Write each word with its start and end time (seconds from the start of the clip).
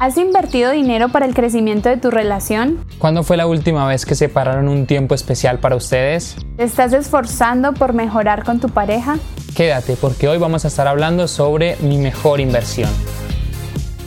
¿Has 0.00 0.16
invertido 0.16 0.70
dinero 0.70 1.10
para 1.10 1.26
el 1.26 1.34
crecimiento 1.34 1.90
de 1.90 1.98
tu 1.98 2.10
relación? 2.10 2.82
¿Cuándo 2.98 3.22
fue 3.22 3.36
la 3.36 3.46
última 3.46 3.86
vez 3.86 4.06
que 4.06 4.14
separaron 4.14 4.66
un 4.66 4.86
tiempo 4.86 5.14
especial 5.14 5.58
para 5.58 5.76
ustedes? 5.76 6.36
¿Te 6.56 6.64
estás 6.64 6.94
esforzando 6.94 7.74
por 7.74 7.92
mejorar 7.92 8.42
con 8.42 8.60
tu 8.60 8.70
pareja? 8.70 9.18
Quédate 9.54 9.96
porque 9.96 10.26
hoy 10.26 10.38
vamos 10.38 10.64
a 10.64 10.68
estar 10.68 10.88
hablando 10.88 11.28
sobre 11.28 11.76
mi 11.82 11.98
mejor 11.98 12.40
inversión. 12.40 12.88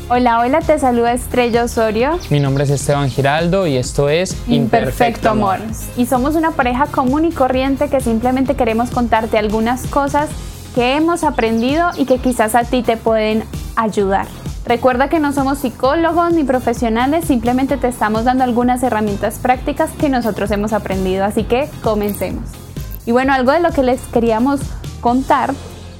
Hola, 0.10 0.40
hola, 0.40 0.62
te 0.62 0.80
saluda 0.80 1.14
Estrella 1.14 1.64
Osorio. 1.64 2.18
Mi 2.32 2.40
nombre 2.40 2.64
es 2.64 2.72
Esteban 2.72 3.12
Giraldo 3.12 3.68
y 3.68 3.78
esto 3.78 4.10
es 4.10 4.36
Imperfecto, 4.48 5.30
Amor. 5.30 5.60
Y 5.96 6.08
somos 6.08 6.34
una 6.34 6.54
pareja 6.54 6.88
común 6.88 7.24
y 7.26 7.32
corriente 7.32 7.90
que 7.90 8.02
simplemente 8.02 8.56
queremos 8.56 8.90
contarte 8.90 9.38
algunas 9.38 9.86
cosas 9.86 10.32
que 10.74 10.96
hemos 10.96 11.24
aprendido 11.24 11.92
y 11.98 12.06
que 12.06 12.18
quizás 12.18 12.56
a 12.56 12.64
ti 12.64 12.82
te 12.82 12.98
pueden 12.98 13.44
ayudar. 13.76 14.26
Recuerda 14.66 15.10
que 15.10 15.20
no 15.20 15.34
somos 15.34 15.58
psicólogos 15.58 16.32
ni 16.32 16.46
profesionales, 16.46 17.26
simplemente 17.26 17.76
te 17.76 17.90
estamos 17.90 18.24
dando 18.24 18.46
algunas 18.46 18.82
herramientas 18.82 19.38
prácticas 19.40 19.92
que 19.92 20.08
nosotros 20.08 20.50
hemos 20.52 20.72
aprendido, 20.72 21.26
así 21.26 21.44
que 21.44 21.70
comencemos. 21.82 22.50
Y 23.06 23.12
bueno, 23.12 23.34
algo 23.34 23.52
de 23.52 23.60
lo 23.60 23.72
que 23.72 23.84
les 23.84 24.00
queríamos 24.08 24.62
contar 25.02 25.54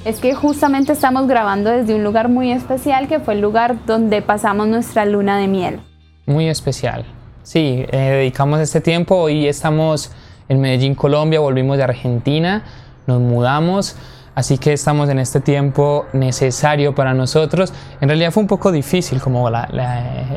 es 0.06 0.18
que 0.18 0.34
justamente 0.34 0.92
estamos 0.92 1.26
grabando 1.26 1.68
desde 1.68 1.94
un 1.94 2.02
lugar 2.02 2.30
muy 2.30 2.52
especial 2.52 3.06
que 3.06 3.20
fue 3.20 3.34
el 3.34 3.42
lugar 3.42 3.84
donde 3.84 4.22
pasamos 4.22 4.66
nuestra 4.66 5.04
luna 5.04 5.38
de 5.38 5.46
miel. 5.46 5.80
Muy 6.24 6.48
especial. 6.48 7.04
Sí, 7.42 7.84
eh, 7.90 7.98
dedicamos 7.98 8.60
este 8.60 8.80
tiempo, 8.80 9.16
hoy 9.16 9.46
estamos 9.46 10.10
en 10.48 10.62
Medellín, 10.62 10.94
Colombia, 10.94 11.40
volvimos 11.40 11.76
de 11.76 11.84
Argentina, 11.84 12.64
nos 13.06 13.20
mudamos 13.20 13.96
Así 14.34 14.58
que 14.58 14.72
estamos 14.72 15.08
en 15.10 15.20
este 15.20 15.40
tiempo 15.40 16.06
necesario 16.12 16.94
para 16.94 17.14
nosotros. 17.14 17.72
En 18.00 18.08
realidad 18.08 18.32
fue 18.32 18.42
un 18.42 18.48
poco 18.48 18.72
difícil 18.72 19.20
como 19.20 19.48
la, 19.48 19.68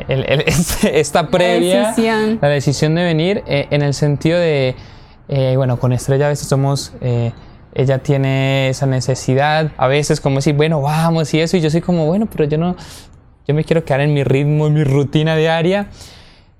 esta 0.92 1.28
previa, 1.28 1.82
la 1.82 1.88
decisión. 1.88 2.38
la 2.40 2.48
decisión, 2.48 2.94
de 2.94 3.02
venir, 3.02 3.42
eh, 3.46 3.66
en 3.70 3.82
el 3.82 3.94
sentido 3.94 4.38
de, 4.38 4.76
eh, 5.28 5.54
bueno, 5.56 5.80
con 5.80 5.92
Estrella 5.92 6.26
a 6.26 6.28
veces 6.28 6.46
somos, 6.46 6.92
eh, 7.00 7.32
ella 7.74 7.98
tiene 7.98 8.68
esa 8.68 8.86
necesidad, 8.86 9.72
a 9.76 9.88
veces 9.88 10.20
como 10.20 10.36
decir, 10.36 10.54
bueno, 10.54 10.80
vamos 10.80 11.34
y 11.34 11.40
eso, 11.40 11.56
y 11.56 11.60
yo 11.60 11.68
soy 11.68 11.80
como, 11.80 12.06
bueno, 12.06 12.28
pero 12.30 12.44
yo 12.44 12.56
no, 12.56 12.76
yo 13.48 13.54
me 13.54 13.64
quiero 13.64 13.84
quedar 13.84 14.02
en 14.02 14.14
mi 14.14 14.22
ritmo, 14.22 14.68
en 14.68 14.74
mi 14.74 14.84
rutina 14.84 15.34
diaria. 15.34 15.88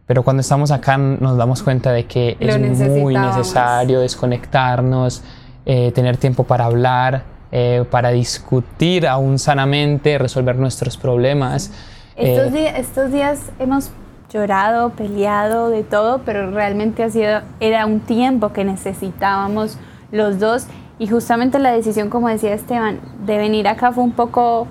Pero 0.06 0.22
cuando 0.22 0.40
estamos 0.40 0.70
acá 0.70 0.96
nos 0.96 1.36
damos 1.36 1.62
cuenta 1.62 1.92
de 1.92 2.06
que 2.06 2.38
es 2.40 2.58
muy 2.58 3.14
necesario 3.14 4.00
desconectarnos, 4.00 5.22
eh, 5.70 5.92
tener 5.92 6.16
tiempo 6.16 6.44
para 6.44 6.64
hablar, 6.64 7.24
eh, 7.52 7.84
para 7.90 8.08
discutir 8.08 9.06
aún 9.06 9.38
sanamente, 9.38 10.16
resolver 10.16 10.56
nuestros 10.56 10.96
problemas. 10.96 11.70
Estos, 12.16 12.54
eh, 12.54 12.72
estos 12.78 13.12
días 13.12 13.52
hemos 13.58 13.90
llorado, 14.32 14.88
peleado, 14.92 15.68
de 15.68 15.82
todo, 15.82 16.22
pero 16.24 16.50
realmente 16.50 17.02
ha 17.02 17.10
sido, 17.10 17.42
era 17.60 17.84
un 17.84 18.00
tiempo 18.00 18.50
que 18.54 18.64
necesitábamos 18.64 19.76
los 20.10 20.38
dos 20.38 20.68
y 20.98 21.06
justamente 21.06 21.58
la 21.58 21.72
decisión, 21.72 22.08
como 22.08 22.30
decía 22.30 22.54
Esteban, 22.54 23.00
de 23.26 23.36
venir 23.36 23.68
acá 23.68 23.92
fue 23.92 24.04
un 24.04 24.12
poco 24.12 24.66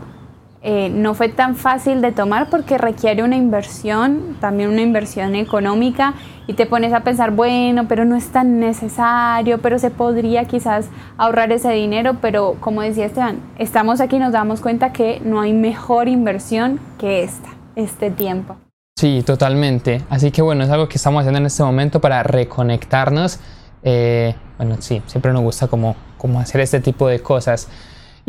eh, 0.62 0.90
no 0.90 1.14
fue 1.14 1.30
tan 1.30 1.56
fácil 1.56 2.02
de 2.02 2.12
tomar 2.12 2.50
porque 2.50 2.78
requiere 2.78 3.24
una 3.24 3.36
inversión, 3.36 4.38
también 4.42 4.70
una 4.70 4.82
inversión 4.82 5.36
económica 5.36 6.16
y 6.48 6.54
te 6.54 6.66
pones 6.66 6.94
a 6.94 7.02
pensar, 7.02 7.32
bueno, 7.32 7.88
pero 7.88 8.06
no 8.06 8.16
es 8.16 8.30
tan 8.30 8.60
necesario, 8.60 9.60
pero 9.60 9.78
se 9.80 9.92
podría 9.92 10.46
quizás 10.46 10.88
ahorrar 11.18 11.52
ese 11.52 11.72
dinero, 11.72 12.18
pero 12.22 12.56
como 12.60 12.82
decía 12.82 13.06
Esteban, 13.06 13.40
estamos 13.60 14.02
aquí 14.02 14.16
y 14.16 14.20
nos 14.20 14.32
damos 14.32 14.62
cuenta 14.62 14.94
que 14.94 15.22
no 15.24 15.42
hay 15.42 15.54
mejor 15.54 16.08
inversión 16.08 16.80
que 16.98 17.24
esta, 17.24 17.50
este 17.76 18.10
tiempo. 18.10 18.56
Sí, 18.98 19.22
totalmente. 19.24 20.02
Así 20.10 20.32
que 20.32 20.42
bueno, 20.42 20.64
es 20.64 20.72
algo 20.72 20.90
que 20.90 20.96
estamos 20.96 21.20
haciendo 21.20 21.38
en 21.38 21.46
este 21.46 21.62
momento 21.62 22.02
para 22.02 22.24
reconectarnos. 22.24 23.40
Eh, 23.84 24.34
bueno, 24.58 24.78
sí, 24.80 25.04
siempre 25.06 25.32
nos 25.34 25.44
gusta 25.44 25.68
como, 25.68 25.96
como 26.18 26.40
hacer 26.40 26.62
este 26.62 26.80
tipo 26.80 27.08
de 27.08 27.20
cosas. 27.20 27.68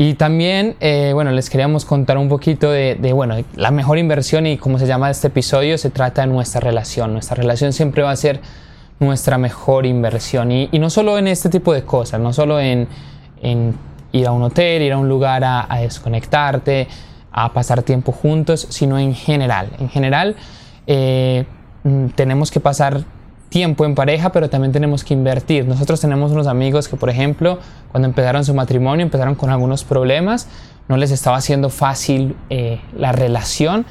Y 0.01 0.15
también, 0.15 0.77
eh, 0.79 1.11
bueno, 1.13 1.33
les 1.33 1.51
queríamos 1.51 1.85
contar 1.85 2.19
un 2.19 2.29
poquito 2.29 2.71
de, 2.71 2.95
bueno, 3.13 3.35
la 3.57 3.73
mejor 3.73 3.99
inversión 3.99 4.47
y 4.47 4.57
como 4.57 4.79
se 4.79 4.87
llama 4.87 5.11
este 5.11 5.27
episodio, 5.27 5.77
se 5.77 5.91
trata 5.91 6.21
de 6.21 6.29
nuestra 6.29 6.61
relación. 6.61 7.13
Nuestra 7.13 7.35
relación 7.35 7.73
siempre 7.73 8.05
va 8.05 8.13
a 8.13 8.17
ser 8.17 8.41
nuestra 9.01 9.39
mejor 9.39 9.87
inversión. 9.87 10.53
Y, 10.53 10.69
no 10.79 10.89
solo 10.89 11.19
en 11.19 11.27
este 11.27 11.49
tipo 11.49 11.73
de 11.75 11.83
cosas, 11.83 12.21
no 12.21 12.33
solo 12.33 12.61
en, 12.61 12.87
ir 14.13 14.27
a 14.29 14.31
un 14.31 14.43
hotel, 14.45 14.83
ir 14.83 14.93
a 14.93 14.99
un 14.99 15.09
lugar 15.09 15.43
a, 15.45 15.67
desconectarte, 15.81 16.87
a 17.33 17.53
pasar 17.53 17.83
tiempo 17.83 18.13
juntos, 18.13 18.69
sino 18.71 19.01
en 19.01 19.17
general. 19.17 19.71
En 19.81 19.89
general, 19.89 20.37
eh, 20.87 21.45
mm, 21.83 22.11
tenemos 22.11 22.53
que 22.53 22.61
pasar 22.61 23.03
tiempo 23.49 23.85
en 23.85 23.95
pareja, 23.95 24.31
pero 24.31 24.51
también 24.51 24.73
tenemos 24.73 25.05
que 25.05 25.15
invertir. 25.15 25.67
Nosotros 25.67 26.01
tenemos 26.01 26.33
unos 26.33 26.47
amigos 26.47 26.89
que, 26.89 26.97
por 26.97 27.11
ejemplo, 27.11 27.59
cuando 27.91 28.09
empezaron 28.09 28.45
su 28.45 28.55
matrimonio, 28.55 29.05
empezaron 29.05 29.35
con 29.35 29.51
algunos 29.51 29.85
problemas, 29.85 30.49
no 30.89 30.97
les 30.97 31.11
estaba 31.11 31.37
haciendo 31.37 31.71
fácil 31.71 32.37
eh, 32.51 32.81
la 32.97 33.13
relación 33.13 33.87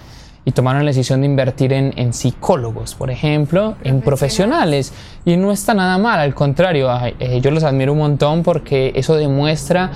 y 0.45 0.51
tomaron 0.51 0.85
la 0.85 0.91
decisión 0.91 1.21
de 1.21 1.27
invertir 1.27 1.73
en, 1.73 2.13
psicólogos, 2.13 2.95
por 2.95 3.11
ejemplo, 3.11 3.75
en 3.83 4.01
profesionales. 4.01 4.93
Y 5.25 5.35
no 5.35 5.51
está 5.51 5.73
nada 5.73 5.97
mal, 5.97 6.19
al 6.19 6.33
contrario, 6.33 6.89
eh, 7.19 7.41
yo 7.41 7.51
los 7.51 7.63
admiro 7.65 7.91
un 7.91 7.99
montón 7.99 8.43
porque 8.43 8.93
eso 8.95 9.15
demuestra 9.15 9.91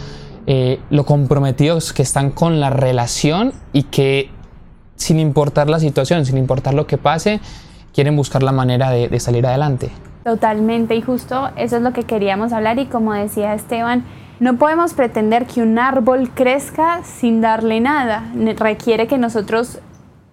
eh, 0.48 0.80
lo 0.90 1.06
comprometidos 1.06 1.94
que 1.94 2.02
están 2.02 2.32
con 2.32 2.60
la 2.60 2.70
relación 2.70 3.54
y 3.72 3.84
que 3.84 4.30
sin 4.98 5.20
importar 5.20 5.70
la 5.70 5.80
situación, 5.80 6.26
sin 6.26 6.38
importar 6.38 6.74
lo 6.74 6.86
que 6.86 6.98
pase, 6.98 7.40
quieren 7.94 8.16
buscar 8.16 8.44
la 8.44 8.52
manera 8.52 8.90
de, 8.92 9.20
salir 9.20 9.46
adelante. 9.46 9.90
Totalmente, 10.24 10.96
y 10.96 11.02
justo 11.02 11.50
eso 11.56 11.78
es 11.78 11.82
lo 11.82 11.94
que 11.94 12.04
queríamos 12.04 12.54
hablar 12.54 12.80
y 12.80 12.86
como 12.86 13.14
decía 13.14 13.54
Esteban, 13.54 14.04
no 14.40 14.58
podemos 14.58 14.94
pretender 14.94 15.46
que 15.46 15.62
un 15.62 15.78
árbol 15.78 16.30
crezca 16.34 17.02
sin 17.04 17.42
darle 17.42 17.80
nada. 17.80 18.32
Requiere 18.58 19.08
que 19.08 19.18
nosotros 19.18 19.80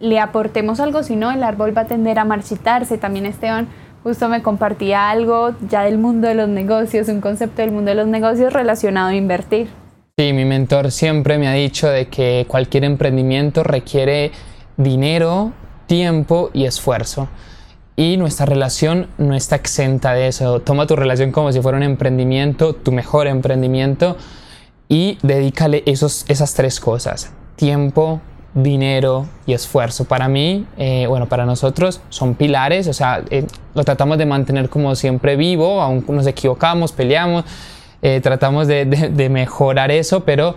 le 0.00 0.18
aportemos 0.20 0.80
algo, 0.80 1.02
si 1.02 1.16
no 1.16 1.30
el 1.30 1.42
árbol 1.42 1.76
va 1.76 1.82
a 1.82 1.86
tender 1.86 2.18
a 2.18 2.24
marchitarse. 2.24 2.98
También 2.98 3.26
Esteban 3.26 3.68
justo 4.02 4.28
me 4.28 4.42
compartía 4.42 5.10
algo 5.10 5.54
ya 5.68 5.82
del 5.82 5.98
mundo 5.98 6.28
de 6.28 6.34
los 6.34 6.48
negocios, 6.48 7.08
un 7.08 7.20
concepto 7.20 7.62
del 7.62 7.72
mundo 7.72 7.90
de 7.90 7.96
los 7.96 8.06
negocios 8.06 8.52
relacionado 8.52 9.08
a 9.08 9.14
invertir. 9.14 9.68
Sí, 10.18 10.32
mi 10.32 10.44
mentor 10.44 10.90
siempre 10.90 11.38
me 11.38 11.46
ha 11.46 11.52
dicho 11.52 11.88
de 11.88 12.08
que 12.08 12.44
cualquier 12.48 12.84
emprendimiento 12.84 13.62
requiere 13.62 14.32
dinero, 14.76 15.52
tiempo 15.88 16.50
y 16.54 16.66
esfuerzo 16.66 17.28
y 17.98 18.16
nuestra 18.16 18.46
relación 18.46 19.08
no 19.18 19.34
está 19.34 19.56
exenta 19.56 20.12
de 20.12 20.28
eso. 20.28 20.60
Toma 20.60 20.86
tu 20.86 20.94
relación 20.94 21.32
como 21.32 21.50
si 21.50 21.60
fuera 21.60 21.76
un 21.76 21.82
emprendimiento, 21.82 22.72
tu 22.72 22.92
mejor 22.92 23.26
emprendimiento, 23.26 24.16
y 24.88 25.18
dedícale 25.22 25.82
esos, 25.84 26.24
esas 26.28 26.54
tres 26.54 26.78
cosas, 26.78 27.32
tiempo, 27.56 28.20
dinero 28.54 29.26
y 29.46 29.52
esfuerzo. 29.52 30.04
Para 30.04 30.28
mí, 30.28 30.64
eh, 30.76 31.06
bueno, 31.08 31.26
para 31.26 31.44
nosotros 31.44 32.00
son 32.08 32.36
pilares, 32.36 32.86
o 32.86 32.92
sea, 32.92 33.24
eh, 33.30 33.48
lo 33.74 33.82
tratamos 33.82 34.16
de 34.16 34.26
mantener 34.26 34.68
como 34.68 34.94
siempre 34.94 35.34
vivo, 35.34 35.82
aún 35.82 36.04
nos 36.08 36.28
equivocamos, 36.28 36.92
peleamos, 36.92 37.44
eh, 38.00 38.20
tratamos 38.22 38.68
de, 38.68 38.84
de, 38.84 39.28
mejorar 39.28 39.90
eso, 39.90 40.20
pero 40.20 40.54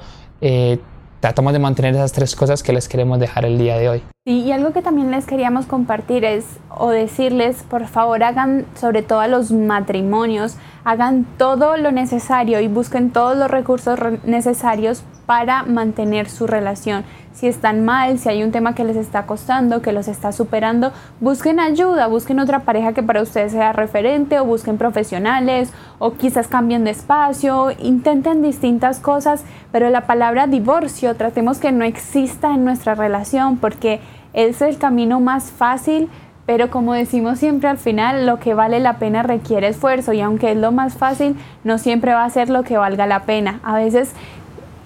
tratamos 1.22 1.54
de 1.54 1.59
mantener 1.59 1.94
esas 1.96 2.12
tres 2.12 2.36
cosas 2.36 2.64
que 2.64 2.74
les 2.74 2.90
queremos 2.90 3.20
dejar 3.20 3.46
el 3.46 3.58
día 3.58 3.78
de 3.78 3.88
hoy. 3.88 4.04
Sí, 4.26 4.42
y 4.42 4.52
algo 4.52 4.74
que 4.74 4.82
también 4.82 5.09
les 5.12 5.26
queríamos 5.26 5.66
compartir 5.66 6.26
es, 6.26 6.46
o 6.70 6.90
decirles, 6.90 7.64
por 7.70 7.88
favor 7.88 8.24
hagan, 8.24 8.66
sobre 8.76 9.04
todo 9.04 9.22
a 9.22 9.28
los 9.28 9.52
matrimonios, 9.52 10.58
hagan 10.84 11.26
todo 11.38 11.78
lo 11.78 11.92
necesario 11.92 12.60
y 12.60 12.68
busquen 12.68 13.12
todos 13.12 13.38
los 13.38 13.50
recursos 13.50 13.98
necesarios 14.26 15.04
para 15.31 15.64
mantener 15.64 16.30
su 16.30 16.46
relación. 16.46 17.06
Si 17.31 17.47
están 17.47 17.86
mal, 17.86 18.19
si 18.19 18.28
hay 18.28 18.44
un 18.44 18.52
tema 18.52 18.75
que 18.75 18.84
les 18.84 18.97
está 18.97 19.25
costando, 19.25 19.81
que 19.81 19.94
los 19.94 20.10
está 20.10 20.33
superando, 20.33 20.92
busquen 21.22 21.62
ayuda, 21.62 22.07
busquen 22.07 22.42
otra 22.42 22.60
pareja 22.66 22.92
que 22.92 23.01
para 23.01 23.22
ustedes 23.22 23.54
sea 23.54 23.72
referente 23.72 24.42
o 24.42 24.44
busquen 24.44 24.78
profesionales 24.78 25.72
o 26.00 26.16
quizás 26.16 26.50
cambien 26.50 26.83
de 26.83 26.92
espacio, 26.92 27.72
intenten 27.80 28.42
distintas 28.42 29.00
cosas, 29.00 29.45
pero 29.72 29.89
la 29.89 30.01
palabra 30.01 30.48
divorcio 30.48 31.16
tratemos 31.16 31.60
que 31.60 31.72
no 31.72 31.86
exista 31.86 32.54
en 32.54 32.66
nuestra 32.66 32.94
relación 32.94 33.56
porque 33.56 34.01
es 34.33 34.62
el 34.62 34.78
camino 34.78 35.22
más 35.22 35.50
fácil 35.50 36.10
pero 36.45 36.69
como 36.69 36.94
decimos 36.94 37.39
siempre 37.39 37.69
al 37.69 37.78
final, 37.78 38.25
lo 38.25 38.39
que 38.39 38.54
vale 38.54 38.80
la 38.80 38.98
pena 38.98 39.24
requiere 39.24 39.69
esfuerzo 39.69 40.12
y 40.12 40.19
aunque 40.19 40.51
es 40.51 40.57
lo 40.57 40.74
más 40.74 40.95
fácil, 40.95 41.38
no 41.63 41.78
siempre 41.78 42.13
va 42.13 42.25
a 42.25 42.30
ser 42.30 42.50
lo 42.50 42.63
que 42.63 42.78
valga 42.78 43.06
la 43.06 43.24
pena. 43.24 43.62
A 43.63 43.75
veces 43.75 44.13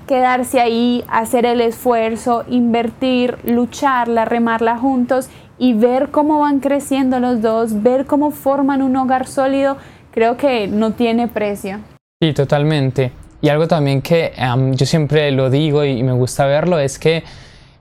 quedarse 0.07 0.59
ahí, 0.59 1.03
hacer 1.07 1.45
el 1.45 1.61
esfuerzo, 1.61 2.43
invertir, 2.49 3.37
lucharla, 3.43 4.25
remarla 4.25 4.77
juntos 4.77 5.29
y 5.57 5.73
ver 5.73 6.09
cómo 6.09 6.39
van 6.39 6.59
creciendo 6.59 7.19
los 7.19 7.41
dos, 7.41 7.81
ver 7.83 8.05
cómo 8.05 8.31
forman 8.31 8.81
un 8.81 8.95
hogar 8.95 9.27
sólido, 9.27 9.77
creo 10.11 10.37
que 10.37 10.67
no 10.67 10.91
tiene 10.91 11.27
precio. 11.27 11.79
Sí, 12.21 12.33
totalmente. 12.33 13.11
Y 13.41 13.49
algo 13.49 13.67
también 13.67 14.01
que 14.01 14.33
yo 14.71 14.85
siempre 14.85 15.31
lo 15.31 15.49
digo 15.49 15.83
y 15.83 16.01
me 16.01 16.13
gusta 16.13 16.45
verlo 16.45 16.79
es 16.79 16.97
que 16.97 17.23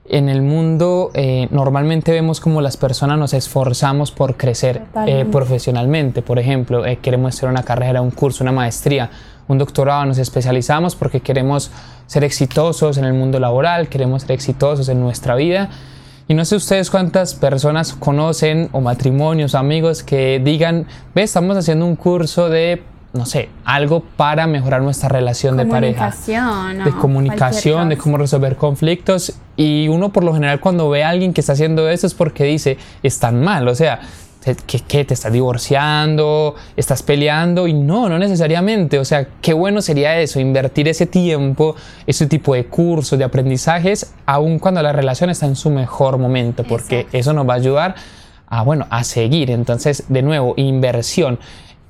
en 0.07 0.29
el 0.29 0.43
mundo 0.43 1.09
eh, 1.15 1.47
normalmente 1.49 2.11
vemos 2.11 2.39
como 2.39 2.61
las 2.61 2.77
personas 2.77 3.17
nos 3.17 3.33
esforzamos 3.33 4.11
por 4.11 4.37
crecer 4.37 4.83
eh, 5.07 5.25
profesionalmente. 5.31 6.21
Por 6.21 6.37
ejemplo, 6.37 6.85
eh, 6.85 6.97
queremos 7.01 7.35
hacer 7.35 7.49
una 7.49 7.63
carrera, 7.63 8.01
un 8.01 8.11
curso, 8.11 8.43
una 8.43 8.51
maestría, 8.51 9.09
un 9.47 9.57
doctorado, 9.57 10.05
nos 10.05 10.19
especializamos 10.19 10.95
porque 10.95 11.21
queremos 11.21 11.71
ser 12.07 12.23
exitosos 12.23 12.97
en 12.97 13.05
el 13.05 13.13
mundo 13.13 13.39
laboral, 13.39 13.89
queremos 13.89 14.23
ser 14.23 14.31
exitosos 14.31 14.89
en 14.89 14.99
nuestra 14.99 15.35
vida. 15.35 15.69
Y 16.27 16.33
no 16.33 16.43
sé 16.43 16.55
ustedes 16.55 16.89
cuántas 16.89 17.35
personas 17.35 17.93
conocen 17.93 18.69
o 18.71 18.81
matrimonios, 18.81 19.53
amigos 19.53 20.01
que 20.01 20.41
digan, 20.43 20.87
ve, 21.13 21.23
estamos 21.23 21.55
haciendo 21.55 21.85
un 21.85 21.95
curso 21.95 22.49
de 22.49 22.81
no 23.15 23.25
sé, 23.25 23.47
algo 23.63 24.03
para 24.17 24.45
mejorar 24.45 24.81
nuestra 24.81 25.07
relación 25.07 25.55
de 25.55 25.65
pareja. 25.65 26.13
De 26.83 26.91
comunicación, 26.91 27.87
de 27.87 27.97
cómo 27.97 28.17
resolver 28.17 28.57
conflictos. 28.57 29.33
Y 29.55 29.87
uno 29.87 30.11
por 30.11 30.25
lo 30.25 30.33
general 30.33 30.59
cuando 30.59 30.89
ve 30.89 31.05
a 31.05 31.09
alguien 31.09 31.33
que 31.33 31.39
está 31.39 31.53
haciendo 31.53 31.87
eso 31.87 32.05
es 32.07 32.13
porque 32.13 32.43
dice, 32.43 32.77
están 33.03 33.41
mal, 33.41 33.69
o 33.69 33.73
sea, 33.73 34.01
¿qué, 34.67 35.05
te 35.05 35.13
estás 35.13 35.31
divorciando? 35.31 36.55
¿Estás 36.75 37.01
peleando? 37.01 37.67
Y 37.67 37.73
no, 37.73 38.09
no 38.09 38.19
necesariamente. 38.19 38.99
O 38.99 39.05
sea, 39.05 39.27
qué 39.41 39.53
bueno 39.53 39.81
sería 39.81 40.19
eso, 40.19 40.39
invertir 40.39 40.87
ese 40.87 41.05
tiempo, 41.05 41.75
ese 42.05 42.27
tipo 42.27 42.53
de 42.53 42.65
cursos, 42.65 43.17
de 43.17 43.25
aprendizajes, 43.25 44.13
aun 44.25 44.59
cuando 44.59 44.81
la 44.81 44.91
relación 44.91 45.29
está 45.29 45.45
en 45.45 45.55
su 45.55 45.69
mejor 45.69 46.17
momento, 46.17 46.63
porque 46.63 47.07
eso 47.11 47.33
nos 47.33 47.47
va 47.47 47.53
a 47.53 47.57
ayudar 47.57 47.95
a, 48.47 48.61
bueno, 48.61 48.85
a 48.89 49.03
seguir. 49.03 49.49
Entonces, 49.49 50.05
de 50.09 50.21
nuevo, 50.21 50.53
inversión. 50.57 51.39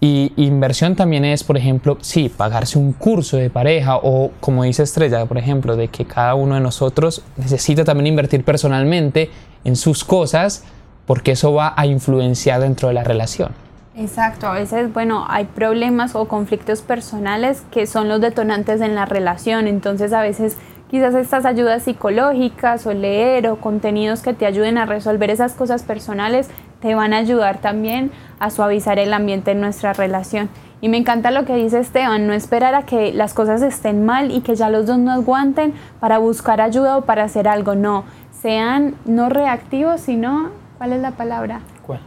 Y 0.01 0.33
inversión 0.37 0.95
también 0.95 1.25
es, 1.25 1.43
por 1.43 1.57
ejemplo, 1.57 1.97
sí, 2.01 2.29
pagarse 2.29 2.77
un 2.77 2.93
curso 2.93 3.37
de 3.37 3.49
pareja 3.49 3.97
o, 3.97 4.31
como 4.39 4.63
dice 4.63 4.83
Estrella, 4.83 5.25
por 5.25 5.37
ejemplo, 5.37 5.75
de 5.75 5.87
que 5.87 6.05
cada 6.05 6.35
uno 6.35 6.55
de 6.55 6.61
nosotros 6.61 7.23
necesita 7.37 7.83
también 7.83 8.07
invertir 8.07 8.43
personalmente 8.43 9.31
en 9.63 9.75
sus 9.75 10.03
cosas 10.03 10.63
porque 11.05 11.31
eso 11.31 11.53
va 11.53 11.73
a 11.75 11.85
influenciar 11.85 12.61
dentro 12.61 12.87
de 12.87 12.93
la 12.93 13.03
relación. 13.03 13.51
Exacto, 13.97 14.47
a 14.47 14.53
veces, 14.53 14.91
bueno, 14.93 15.25
hay 15.29 15.45
problemas 15.45 16.15
o 16.15 16.27
conflictos 16.27 16.81
personales 16.81 17.63
que 17.71 17.87
son 17.87 18.09
los 18.09 18.19
detonantes 18.19 18.81
en 18.81 18.93
la 18.93 19.05
relación, 19.05 19.67
entonces 19.67 20.11
a 20.11 20.21
veces 20.21 20.57
quizás 20.91 21.15
estas 21.15 21.45
ayudas 21.45 21.83
psicológicas 21.83 22.85
o 22.85 22.93
leer 22.93 23.47
o 23.47 23.55
contenidos 23.55 24.21
que 24.21 24.33
te 24.33 24.45
ayuden 24.45 24.77
a 24.77 24.85
resolver 24.85 25.29
esas 25.29 25.53
cosas 25.53 25.83
personales 25.83 26.49
te 26.81 26.93
van 26.93 27.13
a 27.13 27.17
ayudar 27.17 27.59
también 27.61 28.11
a 28.39 28.49
suavizar 28.49 28.99
el 28.99 29.13
ambiente 29.13 29.51
en 29.51 29.61
nuestra 29.61 29.93
relación. 29.93 30.49
Y 30.81 30.89
me 30.89 30.97
encanta 30.97 31.31
lo 31.31 31.45
que 31.45 31.55
dice 31.55 31.79
Esteban, 31.79 32.27
no 32.27 32.33
esperar 32.33 32.75
a 32.75 32.83
que 32.83 33.13
las 33.13 33.33
cosas 33.33 33.61
estén 33.61 34.05
mal 34.05 34.29
y 34.29 34.41
que 34.41 34.55
ya 34.55 34.69
los 34.69 34.85
dos 34.85 34.99
no 34.99 35.11
aguanten 35.11 35.73
para 35.99 36.17
buscar 36.17 36.61
ayuda 36.61 36.97
o 36.97 37.01
para 37.01 37.23
hacer 37.23 37.47
algo, 37.47 37.75
no. 37.75 38.03
Sean 38.41 38.95
no 39.05 39.29
reactivos, 39.29 40.01
sino, 40.01 40.51
¿cuál 40.77 40.93
es 40.93 41.01
la 41.01 41.11
palabra? 41.11 41.61
¿Cuál? 41.85 41.99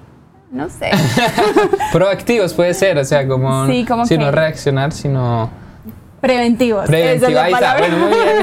No 0.51 0.69
sé. 0.69 0.91
Proactivos 1.93 2.55
puede 2.55 2.75
ser, 2.75 2.99
o 2.99 3.05
sea, 3.05 3.27
como, 3.29 3.67
sí, 3.67 3.85
como 3.85 4.07
si 4.07 4.17
no 4.17 4.31
reaccionar, 4.31 4.93
sino... 4.93 5.51
Preventivos. 6.21 6.87
Preventivos, 6.87 7.37
ahí 7.37 7.53
está, 7.53 7.79
bueno, 7.79 7.99
muy 7.99 8.09
bien. 8.09 8.35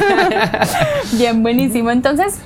bien, 1.17 1.43
buenísimo. 1.43 1.91
Entonces, 1.91 2.39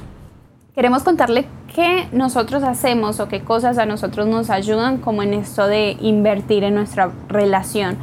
queremos 0.73 1.03
contarle 1.03 1.45
qué 1.75 2.07
nosotros 2.11 2.63
hacemos 2.63 3.19
o 3.19 3.27
qué 3.27 3.41
cosas 3.41 3.77
a 3.77 3.85
nosotros 3.85 4.27
nos 4.27 4.49
ayudan 4.49 4.97
como 4.97 5.21
en 5.21 5.35
esto 5.35 5.67
de 5.67 5.97
invertir 5.99 6.63
en 6.63 6.75
nuestra 6.75 7.11
relación. 7.27 7.97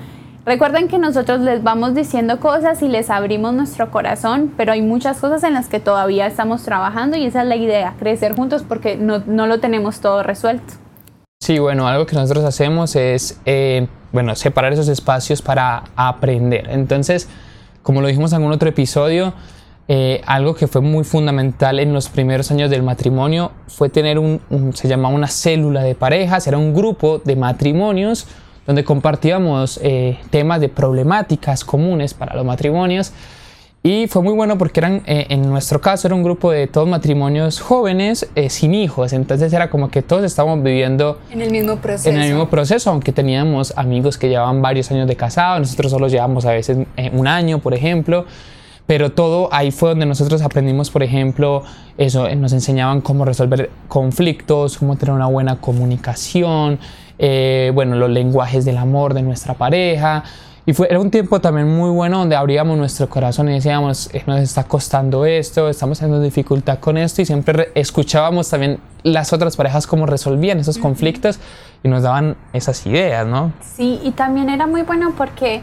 Recuerden 0.47 0.87
que 0.87 0.99
nosotros 0.99 1.41
les 1.41 1.65
vamos 1.65 1.97
diciendo 1.97 2.39
cosas 2.39 2.81
y 2.81 2.87
les 2.87 3.11
abrimos 3.11 3.53
nuestro 3.53 3.91
corazón, 3.91 4.53
pero 4.57 4.71
hay 4.71 4.81
muchas 4.81 5.19
cosas 5.19 5.43
en 5.43 5.55
las 5.55 5.67
que 5.69 5.81
todavía 5.81 6.29
estamos 6.29 6.63
trabajando 6.63 7.17
y 7.17 7.27
esa 7.27 7.43
es 7.43 7.49
la 7.49 7.57
idea, 7.57 7.95
crecer 7.99 8.37
juntos 8.37 8.63
porque 8.63 8.97
no, 8.97 9.25
no 9.27 9.49
lo 9.49 9.59
tenemos 9.59 9.99
todo 9.99 10.23
resuelto. 10.23 10.75
Sí, 11.41 11.59
bueno, 11.59 11.89
algo 11.89 12.07
que 12.07 12.15
nosotros 12.15 12.45
hacemos 12.45 12.95
es, 12.95 13.41
eh, 13.45 13.89
bueno, 14.13 14.37
separar 14.37 14.73
esos 14.73 14.87
espacios 14.87 15.43
para 15.43 15.83
aprender. 15.97 16.69
Entonces, 16.71 17.29
como 17.83 18.01
lo 18.01 18.07
dijimos 18.07 18.31
en 18.31 18.37
algún 18.37 18.53
otro 18.53 18.69
episodio, 18.69 19.35
eh, 19.89 20.21
algo 20.27 20.55
que 20.55 20.69
fue 20.69 20.81
muy 20.81 21.03
fundamental 21.03 21.81
en 21.81 21.93
los 21.93 22.09
primeros 22.09 22.53
años 22.53 22.71
del 22.71 22.85
matrimonio 22.85 23.51
fue 23.67 23.89
tener 23.89 24.21
un, 24.21 24.41
se 24.75 24.87
llamaba 24.87 25.13
una 25.13 25.27
célula 25.27 25.83
de 25.83 25.97
parejas, 25.97 26.47
era 26.47 26.57
un 26.57 26.73
grupo 26.73 27.21
de 27.25 27.35
matrimonios 27.35 28.29
donde 28.67 28.85
compartíamos 28.85 29.79
eh, 29.83 30.19
temas 30.31 30.61
de 30.61 30.69
problemáticas 30.69 31.65
comunes 31.65 32.15
para 32.15 32.35
los 32.35 32.45
matrimonios 32.45 33.13
y 33.83 34.09
fue 34.09 34.21
muy 34.23 34.33
bueno 34.35 34.59
porque 34.59 34.81
eran, 34.81 35.03
eh, 35.07 35.27
en 35.29 35.49
nuestro 35.49 35.81
caso 35.81 36.09
era 36.09 36.15
un 36.17 36.25
grupo 36.25 36.51
de 36.51 36.67
todos 36.67 36.89
matrimonios 36.89 37.61
jóvenes 37.61 38.29
sin 38.49 38.75
hijos, 38.75 39.13
entonces 39.13 39.53
era 39.53 39.71
como 39.71 39.91
que 39.91 40.03
todos 40.03 40.25
estábamos 40.25 40.65
viviendo 40.65 41.21
en 41.31 41.43
el 41.43 41.53
mismo 41.53 41.77
proceso. 41.77 42.11
En 42.11 42.17
el 42.17 42.31
mismo 42.31 42.49
proceso, 42.49 42.91
aunque 42.91 43.13
teníamos 43.13 43.73
amigos 43.77 44.19
que 44.19 44.29
llevaban 44.29 44.61
varios 44.61 44.91
años 44.91 45.07
de 45.07 45.15
casado, 45.15 45.61
nosotros 45.61 45.93
solo 45.93 46.09
llevamos 46.09 46.47
a 46.47 46.53
veces 46.53 46.79
un 47.13 47.29
año, 47.29 47.61
por 47.61 47.75
ejemplo. 47.75 48.27
Pero 48.87 49.11
todo 49.11 49.49
ahí 49.53 49.73
fue 49.73 49.91
donde 49.91 50.07
nosotros 50.07 50.43
aprendimos, 50.43 50.91
por 50.91 51.03
ejemplo, 51.03 51.65
eso, 51.99 52.33
nos 52.37 52.53
enseñaban 52.53 53.01
cómo 53.01 53.25
resolver 53.25 53.71
conflictos, 53.89 54.79
cómo 54.79 54.97
tener 54.97 55.13
una 55.13 55.27
buena 55.27 55.57
comunicación, 55.61 56.79
eh, 57.19 57.71
bueno, 57.75 57.97
los 57.97 58.11
lenguajes 58.11 58.65
del 58.65 58.77
amor 58.77 59.15
de 59.15 59.23
nuestra 59.23 59.55
pareja. 59.55 60.25
Y 60.69 60.73
fue, 60.73 60.89
era 60.91 60.99
un 60.99 61.13
tiempo 61.13 61.41
también 61.41 61.69
muy 61.69 61.91
bueno 61.91 62.19
donde 62.19 62.35
abríamos 62.35 62.77
nuestro 62.77 63.09
corazón 63.09 63.49
y 63.49 63.53
decíamos, 63.53 64.11
eh, 64.13 64.25
nos 64.27 64.41
está 64.41 64.65
costando 64.65 65.25
esto, 65.25 65.69
estamos 65.69 66.01
teniendo 66.01 66.21
dificultad 66.21 66.81
con 66.81 66.97
esto 66.97 67.23
y 67.23 67.25
siempre 67.25 67.71
escuchábamos 67.77 68.51
también 68.51 68.81
las 69.05 69.33
otras 69.33 69.57
parejas 69.57 69.87
cómo 69.87 70.07
resolvían 70.07 70.59
esos 70.59 70.79
conflictos 70.79 71.39
y 71.85 71.89
nos 71.89 72.03
daban 72.03 72.37
esas 72.53 72.85
ideas, 72.85 73.25
¿no? 73.25 73.53
Sí, 73.61 74.01
y 74.03 74.11
también 74.11 74.51
era 74.51 74.67
muy 74.67 74.83
bueno 74.83 75.13
porque 75.17 75.63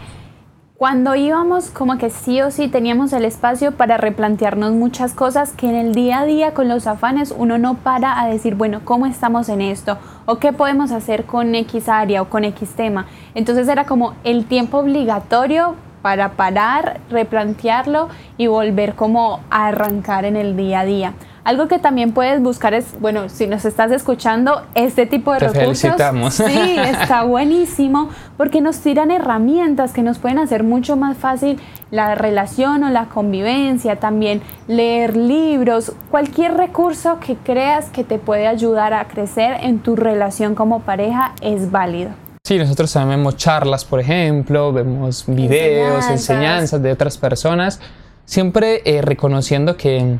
cuando 0.77 1.13
íbamos 1.13 1.69
como 1.69 1.99
que 1.99 2.09
sí 2.09 2.41
o 2.41 2.49
sí 2.49 2.67
teníamos 2.67 3.13
el 3.13 3.25
espacio 3.25 3.73
para 3.73 3.97
replantearnos 3.97 4.71
muchas 4.71 5.13
cosas 5.13 5.51
que 5.51 5.69
en 5.69 5.75
el 5.75 5.93
día 5.93 6.19
a 6.19 6.25
día 6.25 6.53
con 6.55 6.67
los 6.67 6.87
afanes 6.87 7.33
uno 7.37 7.59
no 7.59 7.75
para 7.75 8.19
a 8.19 8.27
decir, 8.27 8.55
bueno, 8.55 8.81
¿cómo 8.83 9.05
estamos 9.05 9.49
en 9.49 9.61
esto? 9.61 9.99
¿O 10.25 10.37
qué 10.37 10.51
podemos 10.51 10.91
hacer 10.91 11.25
con 11.25 11.53
X 11.53 11.89
área 11.89 12.23
o 12.23 12.29
con 12.29 12.43
X 12.43 12.71
tema? 12.75 13.05
Entonces 13.35 13.67
era 13.67 13.85
como 13.85 14.15
el 14.23 14.45
tiempo 14.45 14.79
obligatorio 14.79 15.75
para 16.01 16.31
parar, 16.31 16.99
replantearlo 17.09 18.09
y 18.37 18.47
volver 18.47 18.95
como 18.95 19.41
a 19.51 19.67
arrancar 19.67 20.25
en 20.25 20.35
el 20.35 20.57
día 20.57 20.81
a 20.81 20.85
día. 20.85 21.13
Algo 21.43 21.67
que 21.67 21.77
también 21.77 22.13
puedes 22.13 22.41
buscar 22.41 22.73
es, 22.73 22.85
bueno, 23.01 23.27
si 23.27 23.47
nos 23.47 23.65
estás 23.65 23.91
escuchando, 23.91 24.61
este 24.75 25.05
tipo 25.05 25.33
de 25.33 25.39
Te 25.39 25.47
recursos. 25.49 25.81
Felicitamos. 25.81 26.35
Sí, 26.35 26.43
está 26.77 27.23
buenísimo 27.23 28.09
porque 28.37 28.61
nos 28.61 28.79
tiran 28.79 29.11
herramientas 29.11 29.91
que 29.91 30.03
nos 30.03 30.19
pueden 30.19 30.39
hacer 30.39 30.63
mucho 30.63 30.95
más 30.95 31.17
fácil 31.17 31.59
la 31.91 32.15
relación 32.15 32.85
o 32.85 32.89
la 32.89 33.05
convivencia, 33.05 33.97
también 33.97 34.41
leer 34.67 35.17
libros, 35.17 35.91
cualquier 36.09 36.53
recurso 36.53 37.19
que 37.19 37.35
creas 37.35 37.89
que 37.89 38.05
te 38.05 38.19
puede 38.19 38.47
ayudar 38.47 38.93
a 38.93 39.05
crecer 39.09 39.57
en 39.61 39.79
tu 39.79 39.97
relación 39.97 40.55
como 40.55 40.79
pareja 40.79 41.33
es 41.41 41.71
válido. 41.71 42.11
Sí, 42.45 42.57
nosotros 42.57 42.91
también 42.91 43.19
vemos 43.19 43.37
charlas, 43.37 43.83
por 43.83 43.99
ejemplo, 43.99 44.71
vemos 44.71 45.25
videos, 45.27 46.09
enseñanzas, 46.09 46.81
de 46.81 46.91
otras 46.91 47.17
personas, 47.17 47.79
siempre 48.25 48.81
eh, 48.85 49.01
reconociendo 49.01 49.77
que 49.77 50.17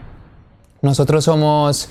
nosotros 0.83 1.23
somos, 1.23 1.89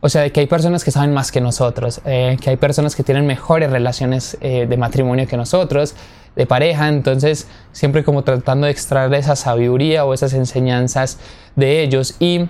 o 0.00 0.08
sea, 0.08 0.28
que 0.30 0.40
hay 0.40 0.46
personas 0.46 0.84
que 0.84 0.90
saben 0.90 1.14
más 1.14 1.32
que 1.32 1.40
nosotros, 1.40 2.00
eh, 2.04 2.36
que 2.40 2.50
hay 2.50 2.56
personas 2.56 2.94
que 2.96 3.04
tienen 3.04 3.24
mejores 3.24 3.70
relaciones 3.70 4.36
eh, 4.40 4.66
de 4.68 4.76
matrimonio 4.76 5.26
que 5.26 5.36
nosotros, 5.36 5.94
de 6.34 6.44
pareja, 6.44 6.88
entonces 6.88 7.46
siempre 7.70 8.02
como 8.02 8.24
tratando 8.24 8.66
de 8.66 8.72
extraer 8.72 9.14
esa 9.14 9.36
sabiduría 9.36 10.04
o 10.04 10.12
esas 10.12 10.34
enseñanzas 10.34 11.18
de 11.54 11.82
ellos. 11.82 12.16
Y 12.18 12.48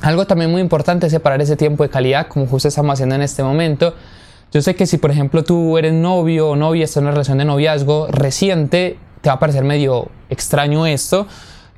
algo 0.00 0.26
también 0.26 0.50
muy 0.50 0.60
importante 0.60 1.06
es 1.06 1.12
separar 1.12 1.42
ese 1.42 1.56
tiempo 1.56 1.82
de 1.82 1.90
calidad, 1.90 2.28
como 2.28 2.46
justo 2.46 2.68
estamos 2.68 2.94
haciendo 2.94 3.16
en 3.16 3.22
este 3.22 3.42
momento. 3.42 3.94
Yo 4.52 4.62
sé 4.62 4.76
que 4.76 4.86
si 4.86 4.96
por 4.98 5.10
ejemplo 5.10 5.42
tú 5.42 5.76
eres 5.76 5.92
novio 5.92 6.50
o 6.50 6.56
novia, 6.56 6.84
estás 6.84 6.98
en 6.98 7.04
una 7.04 7.12
relación 7.12 7.38
de 7.38 7.46
noviazgo 7.46 8.06
reciente, 8.08 8.98
te 9.22 9.28
va 9.28 9.34
a 9.34 9.38
parecer 9.40 9.64
medio 9.64 10.08
extraño 10.30 10.86
esto, 10.86 11.26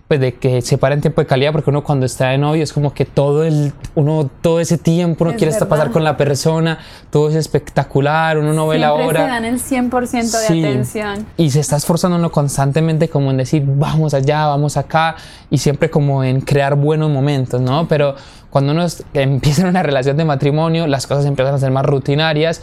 pues 0.08 0.20
de 0.20 0.34
que 0.34 0.62
se 0.62 0.78
en 0.80 1.00
tiempo 1.02 1.20
de 1.20 1.26
calidad, 1.26 1.52
porque 1.52 1.68
uno 1.68 1.84
cuando 1.84 2.06
está 2.06 2.30
de 2.30 2.38
novio 2.38 2.62
es 2.62 2.72
como 2.72 2.94
que 2.94 3.04
todo 3.04 3.44
el, 3.44 3.74
uno, 3.94 4.30
todo 4.40 4.58
ese 4.58 4.78
tiempo 4.78 5.24
uno 5.24 5.34
quiere 5.36 5.52
estar 5.52 5.68
pasar 5.68 5.90
con 5.90 6.02
la 6.02 6.16
persona, 6.16 6.78
todo 7.10 7.28
es 7.28 7.34
espectacular, 7.34 8.38
uno 8.38 8.54
no 8.54 8.66
ve 8.66 8.78
la 8.78 8.94
hora. 8.94 9.20
se 9.20 9.26
dan 9.26 9.44
el 9.44 9.60
100% 9.60 10.48
de 10.48 10.66
atención. 10.66 11.26
Y 11.36 11.50
se 11.50 11.60
está 11.60 11.76
esforzando 11.76 12.16
uno 12.16 12.32
constantemente 12.32 13.10
como 13.10 13.30
en 13.30 13.36
decir, 13.36 13.62
vamos 13.66 14.14
allá, 14.14 14.46
vamos 14.46 14.78
acá, 14.78 15.16
y 15.50 15.58
siempre 15.58 15.90
como 15.90 16.24
en 16.24 16.40
crear 16.40 16.74
buenos 16.74 17.10
momentos, 17.10 17.60
¿no? 17.60 17.86
Pero 17.86 18.14
cuando 18.48 18.72
uno 18.72 18.86
empieza 19.12 19.68
una 19.68 19.82
relación 19.82 20.16
de 20.16 20.24
matrimonio, 20.24 20.86
las 20.86 21.06
cosas 21.06 21.26
empiezan 21.26 21.54
a 21.54 21.58
ser 21.58 21.70
más 21.70 21.84
rutinarias 21.84 22.62